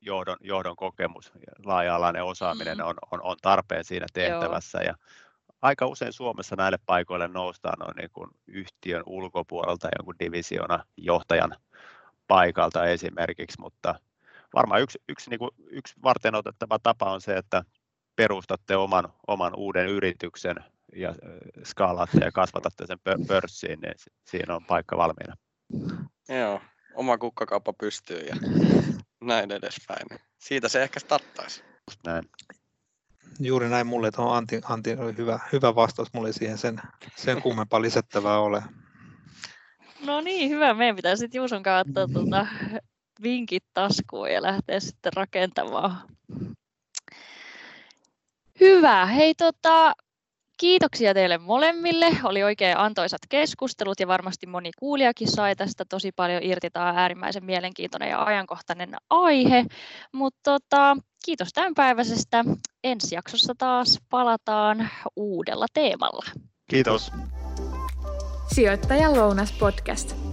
johdon, 0.00 0.36
johdon 0.40 0.76
kokemus 0.76 1.32
ja 1.34 1.52
laaja-alainen 1.64 2.24
osaaminen 2.24 2.78
mm. 2.78 2.84
on, 2.84 2.94
on, 3.10 3.22
on 3.22 3.36
tarpeen 3.42 3.84
siinä 3.84 4.06
tehtävässä. 4.12 4.78
Joo. 4.78 4.86
Ja 4.86 4.94
aika 5.62 5.86
usein 5.86 6.12
Suomessa 6.12 6.56
näille 6.56 6.78
paikoille 6.86 7.28
noustaan 7.28 7.88
on 7.88 7.94
niin 7.96 8.10
kuin 8.12 8.30
yhtiön 8.46 9.02
ulkopuolelta 9.06 9.88
jonkun 9.98 10.14
divisiona 10.18 10.84
johtajan 10.96 11.56
paikalta 12.26 12.86
esimerkiksi, 12.86 13.60
mutta 13.60 13.94
varmaan 14.54 14.80
yksi, 14.80 14.98
yksi, 15.08 15.30
niin 15.30 15.38
kuin, 15.38 15.50
yksi 15.70 15.94
varten 16.02 16.34
otettava 16.34 16.78
tapa 16.78 17.12
on 17.12 17.20
se, 17.20 17.36
että 17.36 17.64
perustatte 18.18 18.76
oman, 18.76 19.12
oman 19.26 19.56
uuden 19.56 19.88
yrityksen 19.88 20.56
ja 20.96 21.14
skaalaatte 21.64 22.18
ja 22.24 22.32
kasvatatte 22.32 22.86
sen 22.86 22.98
pörssiin, 23.26 23.80
niin 23.80 23.94
siinä 24.24 24.56
on 24.56 24.64
paikka 24.64 24.96
valmiina. 24.96 25.34
Joo, 26.28 26.60
oma 26.94 27.18
kukkakauppa 27.18 27.72
pystyy 27.72 28.20
ja 28.20 28.36
näin 29.20 29.52
edespäin. 29.52 30.06
Siitä 30.38 30.68
se 30.68 30.82
ehkä 30.82 31.00
starttaisi. 31.00 31.62
Just 31.90 32.00
näin. 32.06 32.24
Juuri 33.40 33.68
näin 33.68 33.86
mulle, 33.86 34.08
että 34.08 34.22
Antti, 34.22 34.60
Antti 34.64 34.96
oli 34.96 35.16
hyvä, 35.16 35.38
hyvä 35.52 35.74
vastaus, 35.74 36.12
mulle 36.12 36.32
siihen 36.32 36.58
sen, 36.58 36.80
sen 37.16 37.42
kummempaa 37.42 37.82
lisättävää 37.82 38.38
ole. 38.38 38.62
No 40.06 40.20
niin, 40.20 40.50
hyvä. 40.50 40.74
Meidän 40.74 40.96
pitää 40.96 41.16
sitten 41.16 41.38
Juuson 41.38 41.62
kautta 41.62 42.08
tuota, 42.12 42.46
vinkit 43.22 43.64
taskuun 43.74 44.32
ja 44.32 44.42
lähteä 44.42 44.80
sitten 44.80 45.12
rakentamaan. 45.12 46.02
Hyvä. 48.60 49.06
Hei, 49.06 49.34
tota, 49.34 49.94
Kiitoksia 50.60 51.14
teille 51.14 51.38
molemmille. 51.38 52.06
Oli 52.24 52.42
oikein 52.42 52.78
antoisat 52.78 53.20
keskustelut 53.28 54.00
ja 54.00 54.06
varmasti 54.06 54.46
moni 54.46 54.70
kuulijakin 54.78 55.28
sai 55.30 55.56
tästä 55.56 55.84
tosi 55.84 56.12
paljon 56.12 56.42
irti. 56.42 56.70
Tämä 56.70 56.88
on 56.88 56.98
äärimmäisen 56.98 57.44
mielenkiintoinen 57.44 58.10
ja 58.10 58.22
ajankohtainen 58.22 58.96
aihe. 59.10 59.64
Mutta 60.12 60.50
tota, 60.50 60.96
kiitos 61.24 61.48
tämänpäiväisestä. 61.52 62.44
Ensi 62.84 63.14
jaksossa 63.14 63.54
taas 63.58 63.98
palataan 64.10 64.88
uudella 65.16 65.66
teemalla. 65.74 66.24
Kiitos. 66.70 67.12
Sijoittaja 68.54 69.12
Lounas 69.12 69.52
podcast. 69.52 70.27